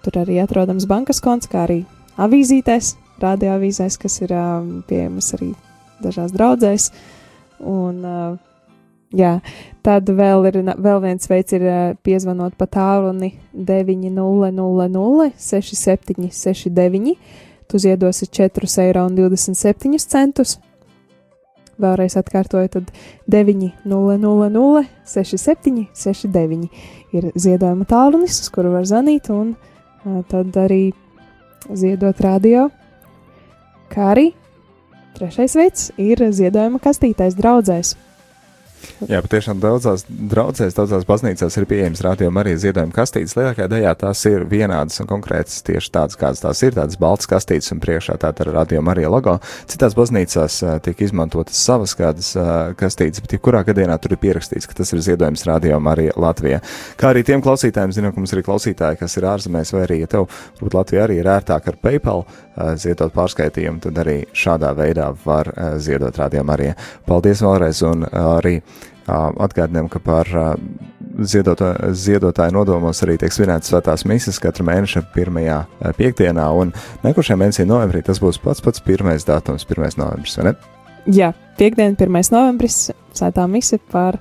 Tur 0.01 0.23
arī 0.23 0.39
atrodams 0.41 0.87
bankas 0.89 1.21
konts, 1.23 1.47
kā 1.47 1.67
arī 1.67 1.83
avīzītēs, 2.21 2.95
radioavīzēs, 3.21 3.99
kas 4.01 4.21
ir 4.25 4.33
uh, 4.35 4.63
pieejamas 4.89 5.35
arī 5.37 5.53
dažās 6.01 6.33
draudzēs. 6.33 6.89
Un, 7.61 8.01
jā, 9.13 9.35
tad 9.85 10.09
vēl, 10.09 10.47
ir, 10.49 10.57
vēl 10.81 11.01
viens 11.03 11.29
veids 11.29 11.53
ir 11.53 11.65
piezvanot 12.05 12.57
pa 12.57 12.65
tālruni 12.65 13.35
900 13.53 15.31
6769. 15.37 17.15
Tu 17.71 17.79
ziedosi 17.79 18.27
4,27 18.27 18.81
eiro. 18.81 20.70
Vēlreiz 21.81 22.17
atkārtoju, 22.19 22.69
tad 22.75 22.91
900 23.31 24.83
6769 25.11 26.69
ir 27.17 27.31
ziedojuma 27.35 27.87
tālrunis, 27.89 28.41
uz 28.43 28.51
kuru 28.53 28.75
var 28.75 28.85
zvanīt, 28.87 29.31
un 29.33 29.55
tad 30.31 30.55
arī 30.61 30.91
ziedot 31.73 32.21
radio. 32.23 32.69
Kā 33.91 34.13
arī 34.13 34.31
trešais 35.17 35.57
veids 35.59 35.89
ir 35.99 36.23
ziedojuma 36.31 36.79
kastītais 36.83 37.35
draudzēs. 37.37 37.95
Jā, 39.09 39.21
patiešām 39.23 39.59
daudzās 39.61 40.03
draudzēs, 40.07 40.75
daudzās 40.77 41.05
baznīcās 41.09 41.57
ir 41.57 41.65
pieejams 41.69 42.01
rādījuma 42.05 42.43
arī 42.43 42.53
ziedojuma 42.61 42.93
kastītes. 42.95 43.35
Lielākajā 43.37 43.67
daļā 43.71 43.93
tās 44.03 44.21
ir 44.29 44.45
vienādas 44.49 45.01
un 45.01 45.09
konkrētas 45.09 45.61
tieši 45.67 45.91
tādas, 45.93 46.17
kādas 46.19 46.43
tās 46.43 46.61
ir, 46.65 46.75
tādas 46.77 46.99
baltas 47.01 47.29
kastītes 47.29 47.73
un 47.73 47.81
priekšā 47.83 48.17
tā 48.21 48.31
ar 48.31 48.51
rādījuma 48.57 48.93
arī 48.93 49.07
logo. 49.09 49.37
Citās 49.69 49.97
baznīcās 49.97 50.59
tiek 50.85 51.01
izmantotas 51.07 51.61
savas 51.61 51.95
kādas 51.97 52.33
kastītes, 52.79 53.23
bet 53.25 53.37
jebkurā 53.37 53.63
gadījumā 53.67 53.97
tur 54.01 54.15
ir 54.15 54.21
pierakstīts, 54.21 54.69
ka 54.69 54.77
tas 54.81 54.93
ir 54.93 55.03
ziedojums 55.05 55.45
rādījuma 55.49 55.95
arī 55.95 56.09
Latvijā. 56.15 56.61
Kā 57.01 57.11
arī 57.11 57.25
tiem 57.27 57.43
klausītājiem, 57.45 57.95
zinām, 57.97 58.15
ka 58.15 58.21
mums 58.21 58.33
ir 58.35 58.45
klausītāji, 58.45 59.01
kas 59.01 59.17
ir 59.17 59.29
ārzemēs, 59.33 59.73
vai 59.75 59.85
arī, 59.87 60.01
ja 60.05 60.11
tev, 60.13 60.29
varbūt 60.59 60.77
Latvijā 60.77 61.05
arī 61.07 61.21
ir 61.21 61.31
ērtāk 61.37 61.69
ar 61.71 61.81
PayPal 61.81 62.25
ziedot 62.75 63.13
pārskaitījumu, 63.15 63.79
tad 63.85 63.99
arī 64.03 64.17
šādā 64.35 64.73
veidā 64.77 65.11
var 65.25 65.51
uh, 65.53 65.75
ziedot 65.79 66.17
rādījuma 66.19 66.57
arī. 66.57 66.71
Paldies 67.07 67.43
vēlreiz 67.45 67.83
un 67.87 68.07
uh, 68.07 68.33
arī 68.37 68.59
Atgādinām, 69.11 69.89
ka 69.89 69.99
par 69.99 70.29
ziedotā, 71.19 71.73
ziedotāju 71.97 72.53
nodomos 72.53 73.01
arī 73.03 73.17
tiek 73.19 73.33
svinētas 73.33 73.71
svētās 73.71 74.05
misijas 74.07 74.39
katra 74.39 74.63
mēneša 74.67 75.01
pirmajā 75.15 75.57
piekdienā, 75.97 76.45
un 76.53 76.71
nākošajā 77.03 77.39
mēnesī 77.41 77.65
novembrī 77.67 78.03
tas 78.05 78.21
būs 78.21 78.39
pats 78.41 78.61
pats 78.63 78.83
pirmais 78.85 79.25
datums, 79.27 79.65
1. 79.67 79.97
novembris, 79.99 80.37
vai 80.37 80.51
ne? 80.51 80.55
Jā, 81.11 81.31
piekdiena, 81.57 81.97
1. 81.97 82.29
novembris, 82.31 82.91
sētā 83.17 83.47
mise 83.49 83.81
par 83.91 84.19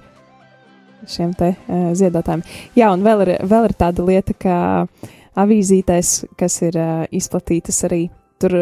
šiem 1.08 1.34
te 1.36 1.52
uh, 1.54 1.90
ziedotājiem. 1.96 2.42
Jā, 2.76 2.90
un 2.94 3.04
vēl 3.04 3.26
ir, 3.26 3.34
vēl 3.48 3.68
ir 3.68 3.76
tāda 3.78 4.06
lieta, 4.06 4.36
ka 4.36 4.56
avīzītēs, 5.40 6.14
kas 6.40 6.60
ir 6.66 6.80
uh, 6.80 7.04
izplatītas 7.14 7.84
arī 7.88 8.06
tur 8.40 8.57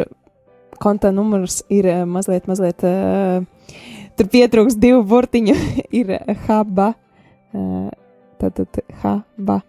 konta 0.82 1.12
numurs 1.14 1.62
ir 1.72 1.88
uh, 1.90 2.02
mazliet, 2.08 2.48
mazliet, 2.50 2.84
uh, 2.86 3.42
tur 4.18 4.30
pietrūks 4.32 4.78
divu 4.80 5.02
burtiņu, 5.08 5.56
ir 6.00 6.14
haba, 6.46 6.92
uh, 7.54 7.88
tātad 8.42 8.82
haba, 9.02 9.60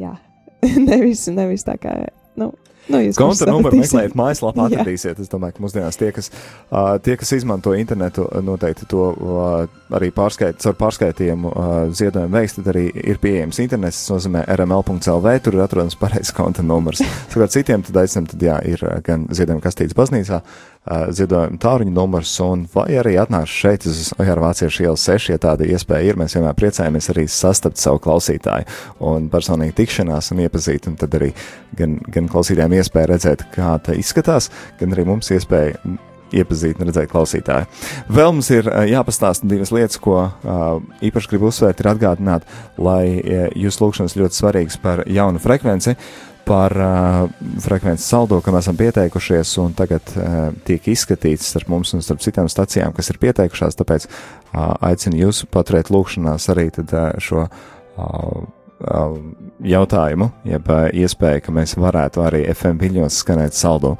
jā, 0.00 0.16
nevis, 0.88 1.26
nevis 1.32 1.66
tā 1.68 1.76
kā, 1.80 1.96
nu, 2.90 3.00
Konta 3.16 3.48
numuru 3.48 3.80
meklējiet 3.80 4.16
mājaslapā, 4.18 4.66
Jā. 4.70 4.80
atradīsiet. 4.80 5.20
Es 5.22 5.30
domāju, 5.32 5.56
ka 5.56 5.64
mūsdienās 5.64 5.98
tie, 6.00 6.10
kas, 6.16 6.30
uh, 6.70 6.96
tie, 7.02 7.16
kas 7.20 7.32
izmanto 7.36 7.74
internetu, 7.78 8.26
noteikti 8.44 8.88
to 8.90 9.06
uh, 9.12 9.78
arī 9.96 10.10
pārskait, 10.14 10.58
caur 10.62 10.76
pārskaitījumu 10.80 11.52
uh, 11.52 11.70
ziedojumu 11.96 12.38
veiks, 12.38 12.56
tad 12.58 12.72
arī 12.74 12.86
ir 12.90 13.20
pieejams 13.22 13.62
internets, 13.64 14.02
tas 14.02 14.14
nozīmē 14.16 14.44
rml.lv, 14.56 15.36
tur 15.44 15.58
ir 15.58 15.64
atrodams 15.64 15.98
pareizs 16.00 16.34
konta 16.36 16.64
numurs. 16.66 17.02
Savukārt 17.30 17.56
citiem 17.56 17.86
tad 17.86 18.02
aicinām, 18.02 18.28
tad 18.30 18.44
jā, 18.44 18.58
ir 18.70 18.84
gan 19.06 19.28
ziedojuma 19.34 19.64
kastītes 19.64 19.96
baznīcā, 19.98 20.42
ziedojuma 20.88 21.60
tāruņa 21.60 21.92
numurs, 21.92 22.32
un 22.40 22.64
vai 22.72 22.86
arī 23.00 23.16
atnāc 23.20 23.50
šeit 23.52 23.84
uz 23.88 24.10
Vāciešu 24.16 24.86
ielas 24.86 25.04
6, 25.06 25.30
ja 25.34 25.40
tāda 25.42 25.68
iespēja 25.68 26.12
ir, 26.12 26.20
mēs 26.20 26.34
vienmēr 26.38 26.56
priecājamies 26.56 27.10
arī 27.12 27.26
sastapt 27.30 27.80
savu 27.80 28.00
klausītāju 28.02 28.64
un 29.10 29.28
personīgi 29.32 29.76
tikšanās 29.82 30.32
un 30.32 30.44
iepazīt, 30.46 30.88
un 30.88 30.96
tad 31.00 31.14
arī 31.20 31.34
gan, 31.76 31.98
gan 32.08 32.30
klausītājiem 32.32 32.78
iespēja 32.80 33.12
redzēt, 33.12 33.44
kā 33.54 33.74
tā 33.84 33.98
izskatās, 34.00 34.48
gan 34.80 34.96
arī 34.96 35.04
mums 35.08 35.30
iespēja 35.36 35.76
iepazīt 36.30 36.78
un 36.78 36.88
redzēt 36.88 37.10
klausītāju. 37.10 37.66
Vēl 38.14 38.32
mums 38.32 38.50
ir 38.54 38.68
jāpastāsta 38.90 39.48
divas 39.50 39.72
lietas, 39.74 39.98
ko 40.00 40.28
īpaši 41.04 41.32
gribu 41.32 41.50
uzsvērt, 41.50 41.82
ir 41.82 41.90
atgādināt, 41.92 42.46
lai 42.78 43.04
ā, 43.18 43.48
jūs 43.58 43.80
lūkšanas 43.82 44.16
ļoti 44.20 44.38
svarīgas 44.38 44.78
par 44.82 45.04
jaunu 45.10 45.42
frekvenci, 45.42 45.96
par 46.50 46.74
uh, 46.74 47.48
frekvences 47.62 48.08
saldo, 48.10 48.40
kam 48.42 48.58
esam 48.58 48.78
pieteikušies, 48.78 49.52
un 49.62 49.74
tagad 49.78 50.14
uh, 50.18 50.50
tiek 50.66 50.88
izskatīts 50.90 51.52
starp 51.52 51.70
mums 51.70 51.94
un 51.94 52.02
starp 52.02 52.22
citām 52.24 52.50
stacijām, 52.50 52.94
kas 52.96 53.12
ir 53.12 53.20
pieteikušās, 53.22 53.78
tāpēc 53.78 54.08
uh, 54.10 54.74
aicinu 54.90 55.22
jūs 55.24 55.44
paturēt 55.54 55.92
lūkšanās 55.94 56.50
arī 56.50 56.66
tad, 56.74 56.90
uh, 56.96 57.12
šo 57.22 57.46
uh, 57.46 58.48
jautājumu, 58.80 60.30
jeb 60.48 60.68
uh, 60.72 60.86
iespēju, 60.96 61.42
ka 61.44 61.52
mēs 61.54 61.76
varētu 61.80 62.22
arī 62.24 62.40
FM 62.52 62.80
viļņos 62.80 63.18
skanēt 63.22 63.56
saldo. 63.56 63.94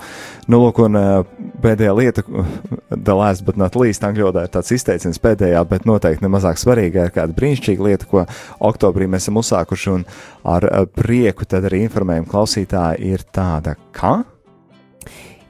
Nu, 0.50 0.62
lūk, 0.62 0.80
un 0.86 0.96
uh, 0.96 1.20
pēdējā 1.62 1.92
lieta, 1.96 2.24
the 3.08 3.16
last 3.16 3.44
but 3.44 3.60
not 3.60 3.76
least, 3.76 4.04
angļu 4.06 4.30
valodā 4.30 4.46
ir 4.46 4.54
tāds 4.54 4.72
izteiciens 4.76 5.20
pēdējā, 5.20 5.60
bet 5.68 5.86
noteikti 5.88 6.24
nemazāk 6.24 6.60
svarīga 6.60 7.06
ir 7.08 7.14
kāda 7.14 7.36
brīnišķīga 7.36 7.88
lieta, 7.90 8.08
ko 8.10 8.24
oktobrī 8.70 9.08
mēs 9.10 9.28
esam 9.28 9.40
uzsākuši 9.42 9.94
un 9.98 10.06
ar 10.48 10.68
uh, 10.68 10.84
prieku 10.88 11.48
tad 11.48 11.68
arī 11.68 11.84
informējam 11.86 12.28
klausītāji 12.30 13.12
ir 13.12 13.26
tāda, 13.34 13.76
ka? 13.96 14.22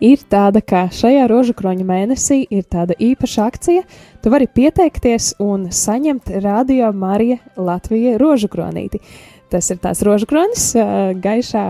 Ir 0.00 0.22
tāda, 0.32 0.62
ka 0.64 0.86
šajā 0.92 1.26
rožu 1.30 1.54
kroņa 1.56 1.84
mēnesī 1.86 2.40
ir 2.50 2.64
tāda 2.70 2.96
īpaša 2.98 3.46
akcija. 3.46 3.84
Tu 4.22 4.32
vari 4.32 4.48
pieteikties 4.48 5.34
un 5.40 5.68
saņemt 5.74 6.32
radio 6.42 6.90
Marija 6.96 7.38
Latvija 7.56 8.16
rožu 8.20 8.50
kronīti. 8.52 9.00
Tas 9.50 9.70
ir 9.72 9.80
tās 9.82 10.02
rožu 10.06 10.28
kronis, 10.30 10.70
ā, 10.78 11.10
gaišā 11.18 11.64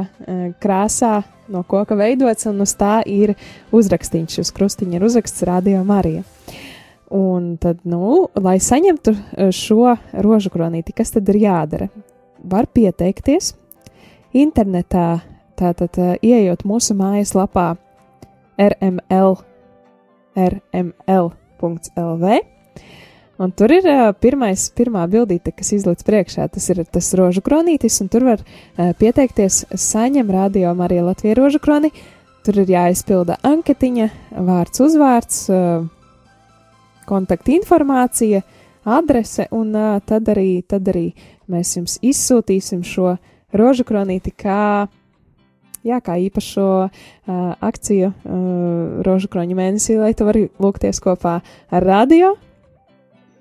krāsā 0.61 1.23
no 1.51 1.63
koka 1.67 1.97
veidots, 1.99 2.47
un 2.47 2.61
uz 2.63 2.75
tā 2.79 3.01
ir 3.09 3.35
uzrakstīts. 3.75 4.39
Uz 4.43 4.53
krustiņa 4.55 4.99
ir 4.99 5.07
uzraksts 5.09 5.47
Radio 5.49 5.83
Marija. 5.85 6.23
Un 7.11 7.57
tad, 7.59 7.81
nu, 7.89 8.29
lai 8.39 8.61
saņemtu 8.63 9.17
šo 9.57 9.97
rožu 10.23 10.53
kronīti, 10.55 10.95
kas 10.95 11.11
tad 11.17 11.29
ir 11.33 11.41
jādara? 11.43 11.89
Var 12.47 12.69
pieteikties 12.71 13.57
internetā, 14.37 15.25
tātad 15.59 15.99
ieejot 16.23 16.63
mūsu 16.69 16.95
mājaslapā 16.97 17.73
rml, 18.61 19.37
rml.lv. 20.37 22.25
Un 23.41 23.53
tur 23.57 23.73
ir 23.73 23.87
uh, 23.89 24.11
pirmais, 24.21 24.67
pirmā 24.77 25.07
bildīte, 25.09 25.55
kas 25.57 25.73
izlīdz 25.73 26.05
priekšā. 26.05 26.45
Tas 26.53 26.67
ir 26.69 26.83
tas 26.85 27.07
rožu 27.17 27.41
kronītis, 27.45 27.97
un 28.05 28.11
tur 28.13 28.27
var 28.29 28.43
uh, 28.45 28.91
pieteikties 29.01 29.63
saņem 29.73 30.29
radio 30.29 30.75
Marija 30.77 31.07
Latvija 31.07 31.39
rožu 31.39 31.63
kroni. 31.63 31.89
Tur 32.45 32.61
ir 32.61 32.73
jāizpilda 32.73 33.39
anketiņa, 33.45 34.11
vārds, 34.45 34.83
uzvārds, 34.85 35.41
uh, 35.53 35.89
kontakta 37.09 37.55
informācija, 37.57 38.43
adrese, 38.85 39.49
un 39.57 39.73
uh, 39.73 39.97
tad, 40.05 40.29
arī, 40.33 40.61
tad 40.69 40.93
arī 40.93 41.11
mēs 41.51 41.73
jums 41.79 41.97
izsūtīsim 42.05 42.85
šo 42.85 43.17
rožu 43.57 43.89
kronīti 43.89 44.37
kā 44.37 44.87
jā, 45.87 46.01
kā 46.05 46.19
īpašo 46.21 46.69
uh, 46.87 46.93
akciju 47.61 48.13
uh, 48.13 49.01
Rožu 49.07 49.31
kroņa 49.33 49.57
mēnesī, 49.59 49.99
lai 50.01 50.13
tu 50.17 50.29
vari 50.29 50.49
lūgties 50.61 51.03
kopā 51.05 51.41
ar 51.71 51.87
radio. 51.87 52.35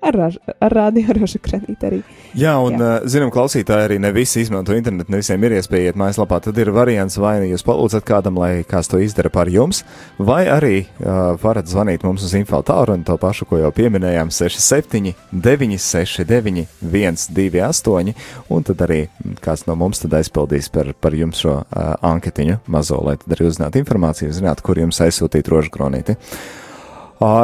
Ar, 0.00 0.16
ar 0.60 0.72
radio 0.72 1.12
rožu 1.18 1.38
kranīti 1.44 1.84
arī. 1.84 1.98
Jā, 2.38 2.54
un 2.62 2.78
Jā. 2.78 2.86
uh, 3.02 3.08
zinām, 3.10 3.28
klausītāji 3.34 3.88
arī 3.88 3.98
ne 4.00 4.12
visi 4.16 4.40
izmanto 4.40 4.72
internetu, 4.72 5.12
ne 5.12 5.20
visiem 5.20 5.42
ir 5.44 5.58
iespēja 5.58 5.90
iet 5.90 5.98
mājaslapā. 6.00 6.38
Tad 6.46 6.56
ir 6.62 6.70
variants, 6.72 7.18
vai 7.20 7.34
nu 7.42 7.50
jūs 7.50 7.64
palūdzat 7.66 8.06
kādam, 8.08 8.38
lai 8.40 8.62
kāds 8.68 8.88
to 8.88 9.00
izdara 9.02 9.32
par 9.32 9.50
jums, 9.52 9.82
vai 10.16 10.46
arī 10.48 10.76
uh, 10.84 11.34
varat 11.42 11.68
zvanīt 11.68 12.06
mums 12.06 12.24
uz 12.24 12.32
info 12.38 12.62
tālruni, 12.64 13.04
to 13.04 13.18
pašu, 13.20 13.48
ko 13.50 13.60
jau 13.60 13.72
pieminējām, 13.76 14.32
67, 14.32 15.12
969, 15.34 16.64
128, 16.80 18.16
un 18.48 18.66
tad 18.70 18.86
arī 18.86 19.02
kāds 19.44 19.66
no 19.68 19.76
mums 19.80 20.00
tad 20.00 20.16
aizpildīs 20.16 20.72
par, 20.72 20.94
par 20.96 21.18
jums 21.18 21.44
šo 21.44 21.60
uh, 21.60 21.92
anketiņu 22.14 22.62
mazo, 22.72 23.02
lai 23.04 23.18
tad 23.20 23.36
arī 23.36 23.50
uzzinātu 23.50 23.84
informāciju, 23.84 24.32
zinātu, 24.32 24.64
kur 24.64 24.80
jums 24.80 25.04
aizsūtīt 25.04 25.52
rožu 25.52 25.76
kronīti. 25.76 26.16
Uh, 26.16 26.66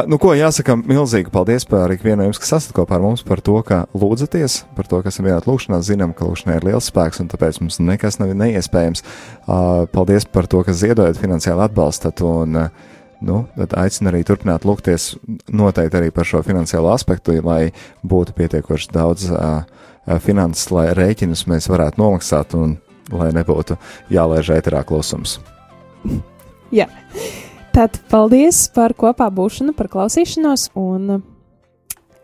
nu, 0.09 0.17
ko 0.17 0.31
jāsaka, 0.33 0.73
milzīgi 0.89 1.29
paldies 1.33 1.67
par 1.69 1.93
ikvienu 1.93 2.25
jums, 2.25 2.39
kas 2.41 2.55
esat 2.57 2.73
kopā 2.77 2.97
ar 2.97 3.03
mums, 3.05 3.21
par 3.27 3.43
to, 3.45 3.59
ka 3.67 3.83
lūdzaties, 3.93 4.63
par 4.73 4.89
to, 4.89 5.03
ka 5.05 5.13
esam 5.13 5.29
vienot 5.29 5.45
lūgšanā. 5.45 5.83
Zinām, 5.85 6.15
ka 6.17 6.25
lūgšanai 6.25 6.57
ir 6.57 6.65
liels 6.71 6.89
spēks, 6.89 7.21
un 7.21 7.29
tāpēc 7.29 7.61
mums 7.61 7.77
nekas 7.85 8.17
nav 8.17 8.33
neiespējams. 8.41 9.05
Uh, 9.45 9.85
paldies 9.93 10.25
par 10.33 10.49
to, 10.49 10.63
ka 10.65 10.73
ziedojat, 10.73 11.21
finansiāli 11.21 11.67
atbalstat, 11.67 12.25
un 12.25 12.57
uh, 12.63 12.87
nu, 13.21 13.43
tad 13.59 13.77
aicinu 13.85 14.15
arī 14.15 14.23
turpināt 14.25 14.65
lūgties 14.65 15.11
noteikti 15.53 16.01
arī 16.01 16.13
par 16.15 16.29
šo 16.29 16.41
finansiālo 16.47 16.95
aspektu, 16.95 17.37
lai 17.45 17.75
būtu 18.01 18.33
pietiekoši 18.37 18.93
daudz 18.97 19.29
uh, 19.29 19.61
uh, 19.61 20.17
finanses, 20.25 20.71
lai 20.73 20.89
rēķinus 20.97 21.45
mēs 21.53 21.69
varētu 21.69 22.01
nomaksāt, 22.01 22.57
un 22.57 22.79
lai 23.13 23.29
nebūtu 23.37 23.77
jālaiž 24.09 24.55
ēterā 24.57 24.87
klusums. 24.89 25.37
Jā. 26.73 26.89
Tad 27.77 27.99
paldies 28.09 28.71
par 28.73 28.95
kopā 28.97 29.27
būšanu, 29.37 29.75
par 29.77 29.91
klausīšanos, 29.93 30.71
un 30.81 31.19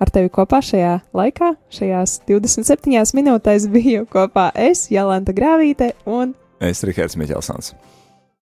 ar 0.01 0.11
tevi 0.15 0.31
kopā 0.33 0.63
šajā 0.65 0.95
laikā, 1.13 1.51
šajās 1.77 2.15
27 2.25 3.13
minūtēs 3.19 3.67
biju 3.75 4.07
kopā 4.09 4.47
es, 4.57 4.87
Jālanta 4.89 5.35
Grāvīte 5.37 5.91
un 6.09 6.33
Es 6.57 6.81
Rihards 6.89 7.19
Miķelsons. 7.21 7.75